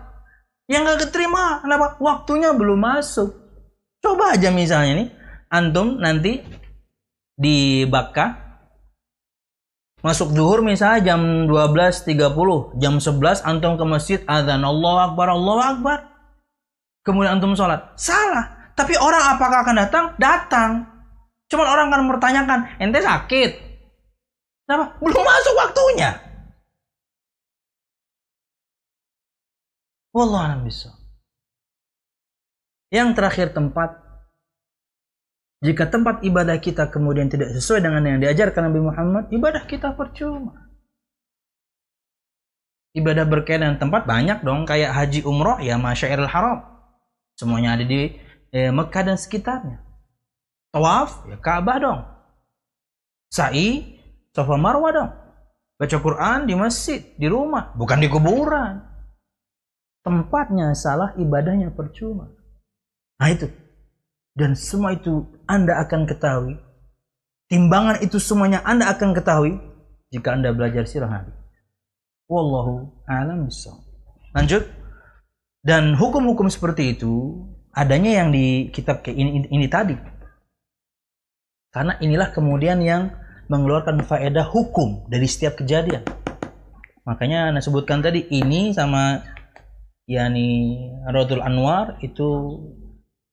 [0.72, 1.60] yang gak keterima.
[1.60, 2.00] Kenapa?
[2.00, 3.36] Waktunya belum masuk.
[4.04, 5.10] Coba aja misalnya nih
[5.52, 6.44] antum nanti
[7.38, 8.42] di Bakka
[10.04, 15.98] masuk zuhur misalnya jam 12.30 jam 11 antum ke masjid adzan Allah Akbar Allah Akbar.
[17.06, 17.94] Kemudian antum sholat.
[18.00, 20.06] Salah tapi orang apakah akan datang?
[20.18, 20.72] Datang.
[21.50, 23.52] Cuman orang akan bertanyakan, ente sakit?
[24.66, 24.98] Kenapa?
[24.98, 26.12] Belum masuk waktunya.
[30.14, 30.94] Wallah bisa.
[32.90, 34.02] Yang terakhir tempat.
[35.64, 40.70] Jika tempat ibadah kita kemudian tidak sesuai dengan yang diajarkan Nabi Muhammad, ibadah kita percuma.
[42.94, 46.62] Ibadah berkaitan tempat banyak dong, kayak haji umroh ya masyairul haram.
[47.34, 48.14] Semuanya ada di
[48.54, 49.82] eh, Mekah dan sekitarnya.
[50.70, 52.02] Tawaf, ya Ka'bah dong.
[53.34, 53.98] Sa'i,
[54.34, 55.12] Safa Marwah dong.
[55.78, 58.86] Baca Quran di masjid, di rumah, bukan di kuburan.
[60.06, 62.30] Tempatnya salah, ibadahnya percuma.
[63.18, 63.50] Nah itu.
[64.34, 66.58] Dan semua itu Anda akan ketahui.
[67.50, 69.62] Timbangan itu semuanya Anda akan ketahui
[70.10, 71.34] jika Anda belajar sirah Nabi.
[72.26, 73.46] Wallahu a'lam.
[74.34, 74.66] Lanjut.
[75.62, 79.98] Dan hukum-hukum seperti itu adanya yang di kitab ini, ini, ini tadi.
[81.74, 83.10] Karena inilah kemudian yang
[83.50, 86.06] mengeluarkan faedah hukum dari setiap kejadian.
[87.04, 89.20] Makanya Anda sebutkan tadi ini sama
[90.08, 90.78] yakni
[91.10, 92.62] Rodul Anwar itu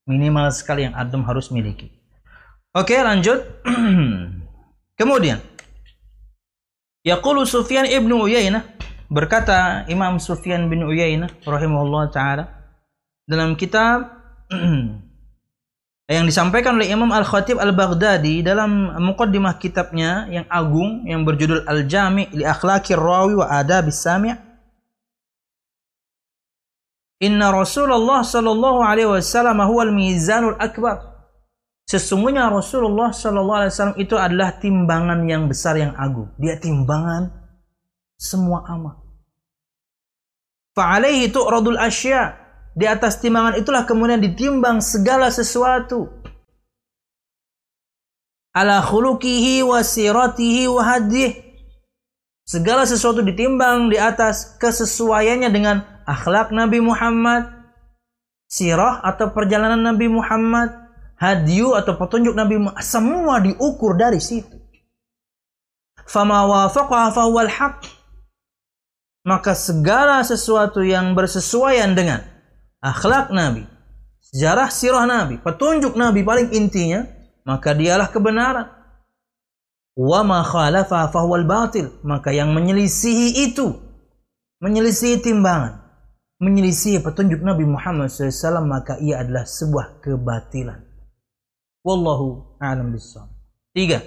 [0.08, 1.92] minimal sekali yang Adam harus miliki.
[2.74, 3.44] Oke, lanjut.
[4.98, 5.38] Kemudian
[7.00, 8.76] Yaqulu Sufyan ibnu Uyainah
[9.08, 12.44] berkata Imam Sufyan bin Uyainah rahimahullah taala
[13.24, 14.19] dalam kitab
[16.10, 22.42] yang disampaikan oleh Imam Al-Khatib Al-Baghdadi dalam mukaddimah kitabnya yang agung yang berjudul Al-Jami' li
[22.42, 24.50] Akhlaqir Rawi wa Adabis Sami'
[27.20, 31.20] Inna Rasulullah sallallahu alaihi wasallam huwa al-mizanul akbar.
[31.84, 36.32] Sesungguhnya Rasulullah sallallahu alaihi wasallam itu adalah timbangan yang besar yang agung.
[36.40, 37.28] Dia timbangan
[38.16, 39.04] semua amal.
[40.72, 46.06] Fa'alaihi tu'radul asya' Di atas timbangan itulah kemudian ditimbang segala sesuatu.
[48.54, 51.34] Ala khuluqihi wa siratihi wa hadih.
[52.46, 57.46] Segala sesuatu ditimbang di atas kesesuaiannya dengan akhlak Nabi Muhammad,
[58.50, 60.74] sirah atau perjalanan Nabi Muhammad,
[61.14, 64.58] hadyu atau petunjuk Nabi Muhammad, semua diukur dari situ.
[66.10, 67.86] Fama wafaqaha fahuwal haq.
[69.22, 72.29] Maka segala sesuatu yang bersesuaian dengan
[72.80, 73.68] akhlak Nabi,
[74.32, 77.04] sejarah sirah Nabi, petunjuk Nabi paling intinya,
[77.44, 78.68] maka dialah kebenaran.
[79.96, 81.92] Wa ma khalafa fahuwal batil.
[82.00, 83.76] Maka yang menyelisihi itu,
[84.64, 85.84] menyelisihi timbangan,
[86.40, 90.88] menyelisihi petunjuk Nabi Muhammad SAW, maka ia adalah sebuah kebatilan.
[91.84, 93.32] Wallahu a'lam bishawab.
[93.72, 94.04] Tiga.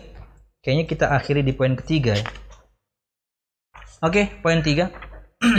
[0.63, 2.25] Kayaknya kita akhiri di poin ketiga ya.
[4.03, 4.91] Oke, okay, poin tiga.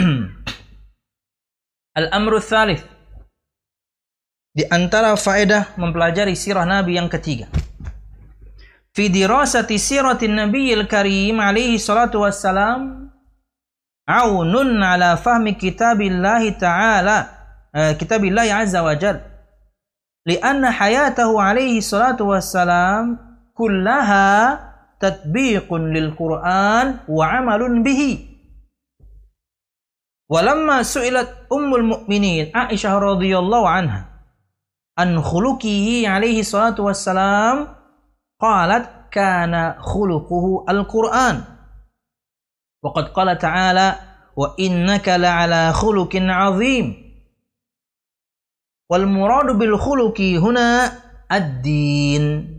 [1.99, 2.85] Al-amru thalith
[4.55, 7.51] di antara faedah mempelajari sirah Nabi yang ketiga.
[8.95, 13.11] Fi dirasati siratin Nabiyil Karim alaihi salatu wassalam
[14.07, 17.19] aunun ala fahmi kitabillahi ta'ala
[17.75, 19.19] eh, kitabillahi azza wa jal
[20.23, 23.19] lianna hayatahu alaihi salatu wassalam
[23.59, 24.63] kullaha
[25.03, 28.31] tatbiqun lil Qur'an wa amalun bihi.
[30.31, 34.14] Walamma su'ilat ummul mu'minin Aisyah radhiyallahu anha
[34.97, 37.71] an khuluqihi alaihi salatu wassalam
[38.39, 41.47] qalat kana khuluquhu al-Qur'an.
[42.83, 43.87] Waqad qala ta'ala
[44.37, 46.95] wa innaka la'ala khuluqin 'azim.
[48.91, 50.93] Wal muradu bil khuluqi huna
[51.31, 52.51] ad-din.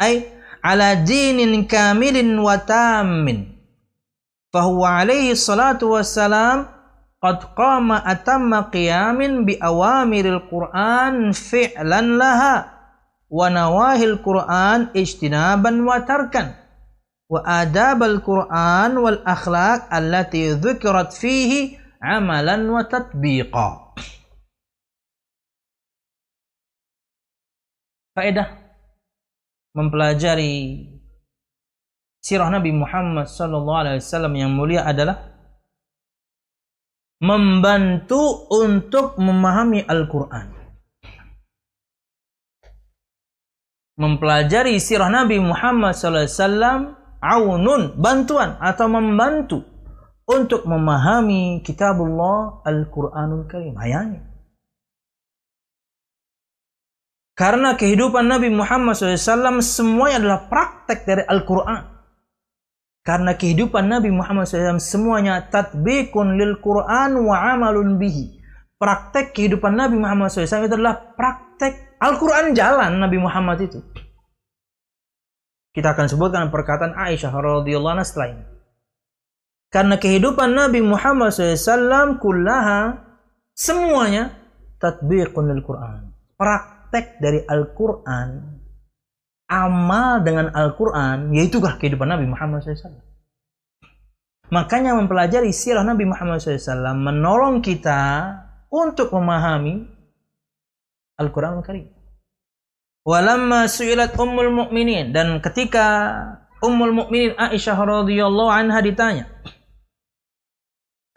[0.00, 0.26] Ay
[0.64, 3.56] ala dinin kamilin wa tammin.
[7.20, 12.64] Qad qama atamma qiyamin bi awamiril Qur'an fi'lan laha
[13.28, 16.56] wa nawahil Qur'an ijtinaban wa tarkan
[17.28, 23.68] wa adabal Qur'an wal akhlaq allati dhukirat fihi amalan wa tatbiqa.
[28.16, 28.48] Faedah
[29.76, 30.88] mempelajari
[32.24, 35.29] sirah Nabi Muhammad sallallahu alaihi wasallam yang mulia adalah
[37.20, 40.56] membantu untuk memahami Al-Qur'an.
[44.00, 49.60] Mempelajari sirah Nabi Muhammad wasallam aunun bantuan atau membantu
[50.24, 53.76] untuk memahami kitabullah Al-Qur'anul Karim.
[53.76, 54.24] Hayangnya.
[57.36, 61.89] Karena kehidupan Nabi Muhammad SAW semuanya adalah praktek dari Al-Quran.
[63.00, 68.36] Karena kehidupan Nabi Muhammad SAW semuanya tatbikun lil Quran wa amalun bihi.
[68.76, 73.80] Praktek kehidupan Nabi Muhammad SAW itu adalah praktek Al-Quran jalan Nabi Muhammad itu.
[75.70, 78.44] Kita akan sebutkan perkataan Aisyah radhiyallahu anha setelah ini.
[79.70, 83.06] Karena kehidupan Nabi Muhammad SAW kullaha
[83.54, 84.34] semuanya
[84.82, 86.10] tatbikun lil Quran.
[86.34, 88.49] Praktek dari Al-Quran,
[89.50, 93.02] amal dengan Al-Quran, yaitukah kehidupan Nabi Muhammad SAW.
[94.54, 98.30] Makanya mempelajari sirah Nabi Muhammad SAW menolong kita
[98.70, 99.90] untuk memahami
[101.18, 101.90] Al-Quran Al-Karim.
[103.02, 105.10] Walamma su'ilat ummul mu'minin.
[105.10, 106.14] Dan ketika
[106.62, 109.26] ummul mu'minin Aisyah radhiyallahu anha ditanya,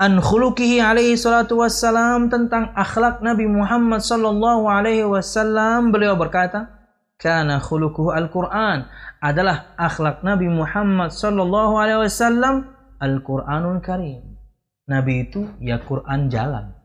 [0.01, 6.82] an khuluqihi alaihi salatu wassalam tentang akhlak Nabi Muhammad sallallahu alaihi wasallam beliau berkata
[7.23, 8.91] kana khuluquhu al-Qur'an.
[9.23, 12.67] Adalah akhlak Nabi Muhammad sallallahu alaihi wasallam
[12.99, 14.35] Al-Qur'anul Karim.
[14.91, 16.75] Nabi itu ya Quran jalan.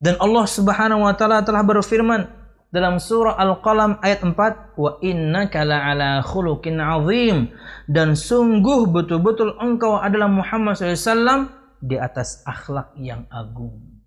[0.00, 2.24] Dan Allah Subhanahu wa taala telah berfirman
[2.72, 7.52] dalam surah Al-Qalam ayat 4 wa innaka la'ala khuluqin azim.
[7.84, 11.52] Dan sungguh betul-betul engkau adalah Muhammad SAW
[11.82, 14.00] di atas akhlak yang agung.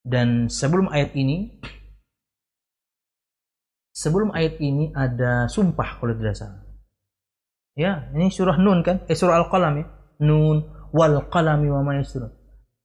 [0.00, 1.60] Dan sebelum ayat ini
[4.00, 6.64] sebelum ayat ini ada sumpah kalau tidak salah.
[7.76, 9.04] Ya, ini surah Nun kan?
[9.04, 9.86] Eh surah Al-Qalam ya.
[10.24, 10.64] Nun
[10.96, 12.00] wal qalami wa ma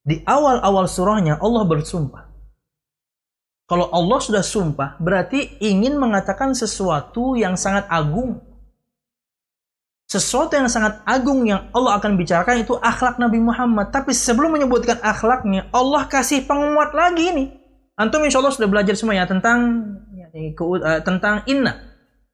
[0.05, 2.36] Di awal-awal surahnya Allah bersumpah
[3.66, 8.38] kalau Allah sudah sumpah, berarti ingin mengatakan sesuatu yang sangat agung.
[10.05, 13.89] Sesuatu yang sangat agung yang Allah akan bicarakan itu akhlak Nabi Muhammad.
[13.89, 17.49] Tapi sebelum menyebutkan akhlaknya, Allah kasih penguat lagi nih.
[17.96, 19.60] Antum insya Allah sudah belajar semua ya tentang
[20.12, 21.80] ya, uh, tentang inna.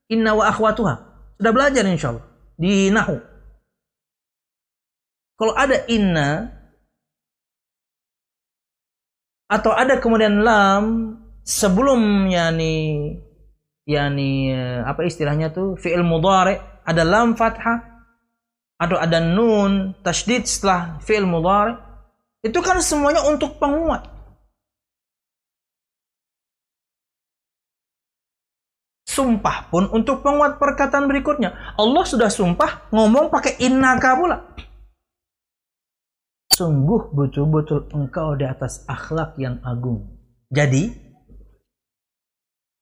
[0.10, 0.94] Inna wa akhwatuha.
[1.38, 2.26] Sudah belajar insya Allah.
[2.58, 3.18] Di Nahu.
[5.38, 6.62] Kalau ada inna,
[9.52, 13.04] atau ada kemudian lam sebelum yani
[13.84, 14.56] yani
[14.88, 16.56] apa istilahnya tuh fi'il mudhari
[16.88, 18.08] ada lam fathah
[18.80, 21.76] atau ada nun tasydid setelah fi'il mudhari
[22.48, 24.08] itu kan semuanya untuk penguat
[29.12, 34.38] sumpah pun untuk penguat perkataan berikutnya Allah sudah sumpah ngomong pakai innaka pula
[36.56, 40.08] sungguh betul-betul engkau di atas akhlak yang agung
[40.48, 41.12] jadi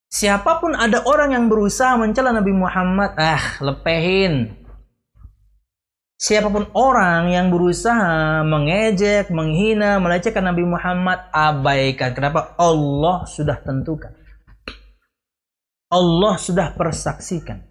[0.09, 4.57] Siapa pun ada orang yang berusaha mencela Nabi Muhammad, ah, lepehin.
[6.17, 12.11] Siapa pun orang yang berusaha mengejek, menghina, melecehkan Nabi Muhammad, abaikan.
[12.17, 12.57] Kenapa?
[12.57, 14.18] Allah sudah tentukan.
[15.89, 17.65] Allah sudah persaksikan.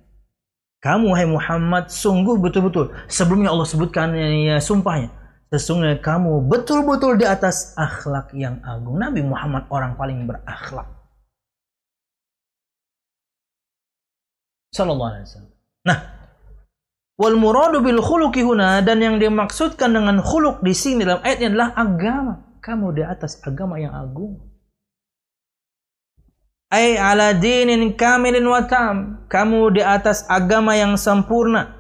[0.79, 2.95] Kamu, hai Muhammad, sungguh betul-betul.
[3.11, 5.11] Sebelumnya Allah sebutkan ya, sumpahnya.
[5.49, 9.01] Sesungguhnya kamu betul-betul di atas akhlak yang agung.
[9.01, 10.87] Nabi Muhammad orang paling berakhlak.
[14.77, 15.55] Sallallahu alaihi wasallam.
[15.89, 15.99] Nah,
[17.17, 21.49] wal muradu bil khuluqi huna dan yang dimaksudkan dengan khuluq di sini dalam ayat ini
[21.57, 22.35] adalah agama.
[22.61, 24.37] Kamu di atas agama yang agung.
[26.69, 28.65] Ay ala dinin kamilin wa.
[29.29, 31.77] Kamu di atas agama yang sempurna.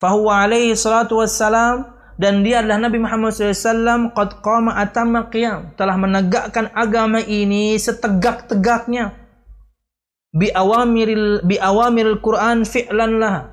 [0.00, 1.92] Fahuwa alaihi salatu wassalam.
[2.16, 5.72] Dan dia adalah Nabi Muhammad SAW qad qama atamma qiyam.
[5.76, 9.16] Telah menegakkan agama ini setegak-tegaknya.
[10.32, 13.52] Bi awamiril bi awamiril Quran fi'lan lah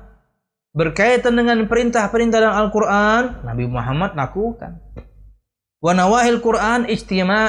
[0.70, 4.78] berkaitan dengan perintah-perintah dalam Al-Quran Nabi Muhammad lakukan
[5.80, 6.86] wa nawahil Quran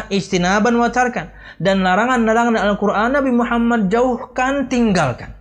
[0.09, 1.31] istinaban wa tarkan.
[1.61, 5.37] Dan larangan-larangan Al-Quran Nabi Muhammad jauhkan tinggalkan.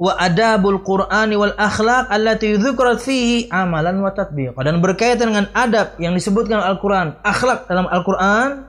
[0.00, 6.00] Wa adabul Qur'ani wal akhlaq allati dzukrat fihi amalan wa tatbiq dan berkaitan dengan adab
[6.00, 8.64] yang disebutkan Al-Quran akhlak dalam Al-Quran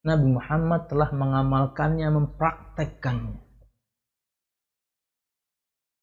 [0.00, 3.36] Nabi Muhammad telah mengamalkannya mempraktekkannya.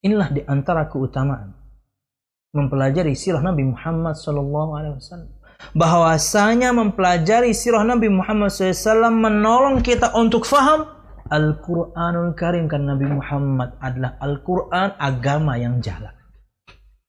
[0.06, 1.63] Inilah di antara keutamaan
[2.54, 5.32] mempelajari sirah Nabi Muhammad sallallahu alaihi wasallam.
[5.74, 10.86] Bahwasanya mempelajari sirah Nabi Muhammad SAW menolong kita untuk faham
[11.34, 16.14] Al-Quranul Karim kan Nabi Muhammad adalah Al-Quran agama yang jalan.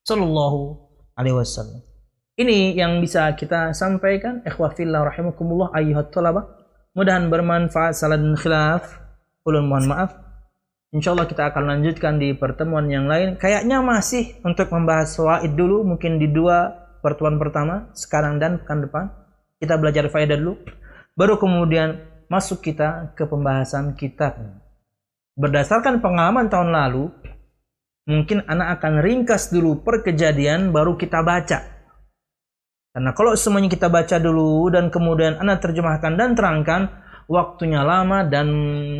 [0.01, 0.81] Sallallahu
[1.13, 1.83] alaihi wasallam.
[2.35, 4.41] Ini yang bisa kita sampaikan.
[4.43, 6.47] Ikhwafillah rahimakumullah ayyuhat talabah.
[6.97, 8.87] Mudahan bermanfaat salah dan khilaf.
[9.45, 10.24] Ulun mohon maaf.
[10.95, 13.35] Insya Allah kita akan lanjutkan di pertemuan yang lain.
[13.35, 16.71] Kayaknya masih untuk membahas waid dulu, mungkin di dua
[17.03, 19.11] pertemuan pertama, sekarang dan pekan depan.
[19.59, 20.55] Kita belajar faedah dulu.
[21.19, 21.99] Baru kemudian
[22.31, 24.39] masuk kita ke pembahasan kitab.
[25.35, 27.11] Berdasarkan pengalaman tahun lalu,
[28.07, 31.59] mungkin anak akan ringkas dulu per kejadian baru kita baca.
[32.95, 36.87] Karena kalau semuanya kita baca dulu dan kemudian anak terjemahkan dan terangkan,
[37.27, 38.47] waktunya lama dan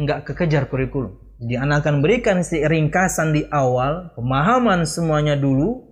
[0.03, 1.24] nggak kekejar kurikulum.
[1.35, 5.83] Jadi anak akan berikan si ringkasan di awal, pemahaman semuanya dulu,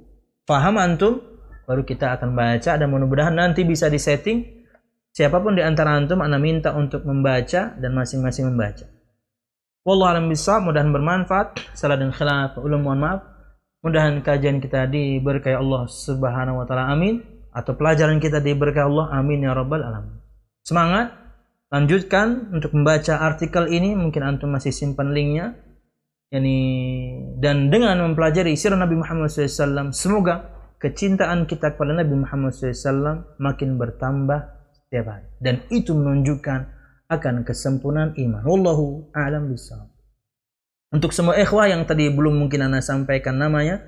[0.47, 1.19] paham antum,
[1.67, 4.63] baru kita akan baca dan mudah-mudahan nanti bisa disetting.
[5.13, 8.87] Siapa pun di antara antum, anak minta untuk membaca dan masing-masing membaca.
[9.83, 11.75] Wallahu alam bisa, mudahan bermanfaat.
[11.75, 13.21] Salah dan khilaf, ulum mohon maaf.
[13.83, 16.87] Mudahan kajian kita diberkahi Allah Subhanahu wa taala.
[16.87, 17.19] Amin.
[17.51, 19.11] Atau pelajaran kita diberkahi Allah.
[19.11, 20.23] Amin ya rabbal alamin.
[20.63, 21.22] Semangat
[21.73, 25.57] lanjutkan untuk membaca artikel ini mungkin antum masih simpan linknya.
[26.29, 26.57] Yani
[27.41, 33.81] dan dengan mempelajari sirah Nabi Muhammad SAW semoga kecintaan kita kepada Nabi Muhammad SAW makin
[33.81, 35.27] bertambah setiap hari.
[35.41, 36.59] Dan itu menunjukkan
[37.09, 38.41] akan kesempurnaan iman.
[38.45, 39.93] Wallahu a'lam bishawab
[40.93, 43.81] untuk semua ikhwah yang tadi belum mungkin anda sampaikan namanya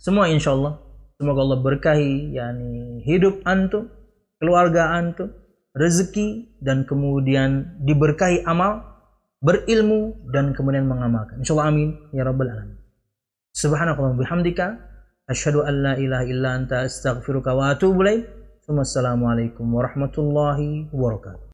[0.00, 0.80] semua insyaallah
[1.20, 3.92] semoga Allah berkahi yani hidup antum
[4.40, 5.28] keluarga antum
[5.78, 8.82] rezeki dan kemudian diberkahi amal,
[9.38, 11.38] berilmu dan kemudian mengamalkan.
[11.38, 12.78] Insyaallah amin ya rabbal alamin.
[13.54, 14.76] Subhanakallah bihamdika
[15.30, 18.26] asyhadu an la ilaha illa anta astaghfiruka wa atubu ilaik.
[18.68, 21.47] Wassalamualaikum warahmatullahi wabarakatuh.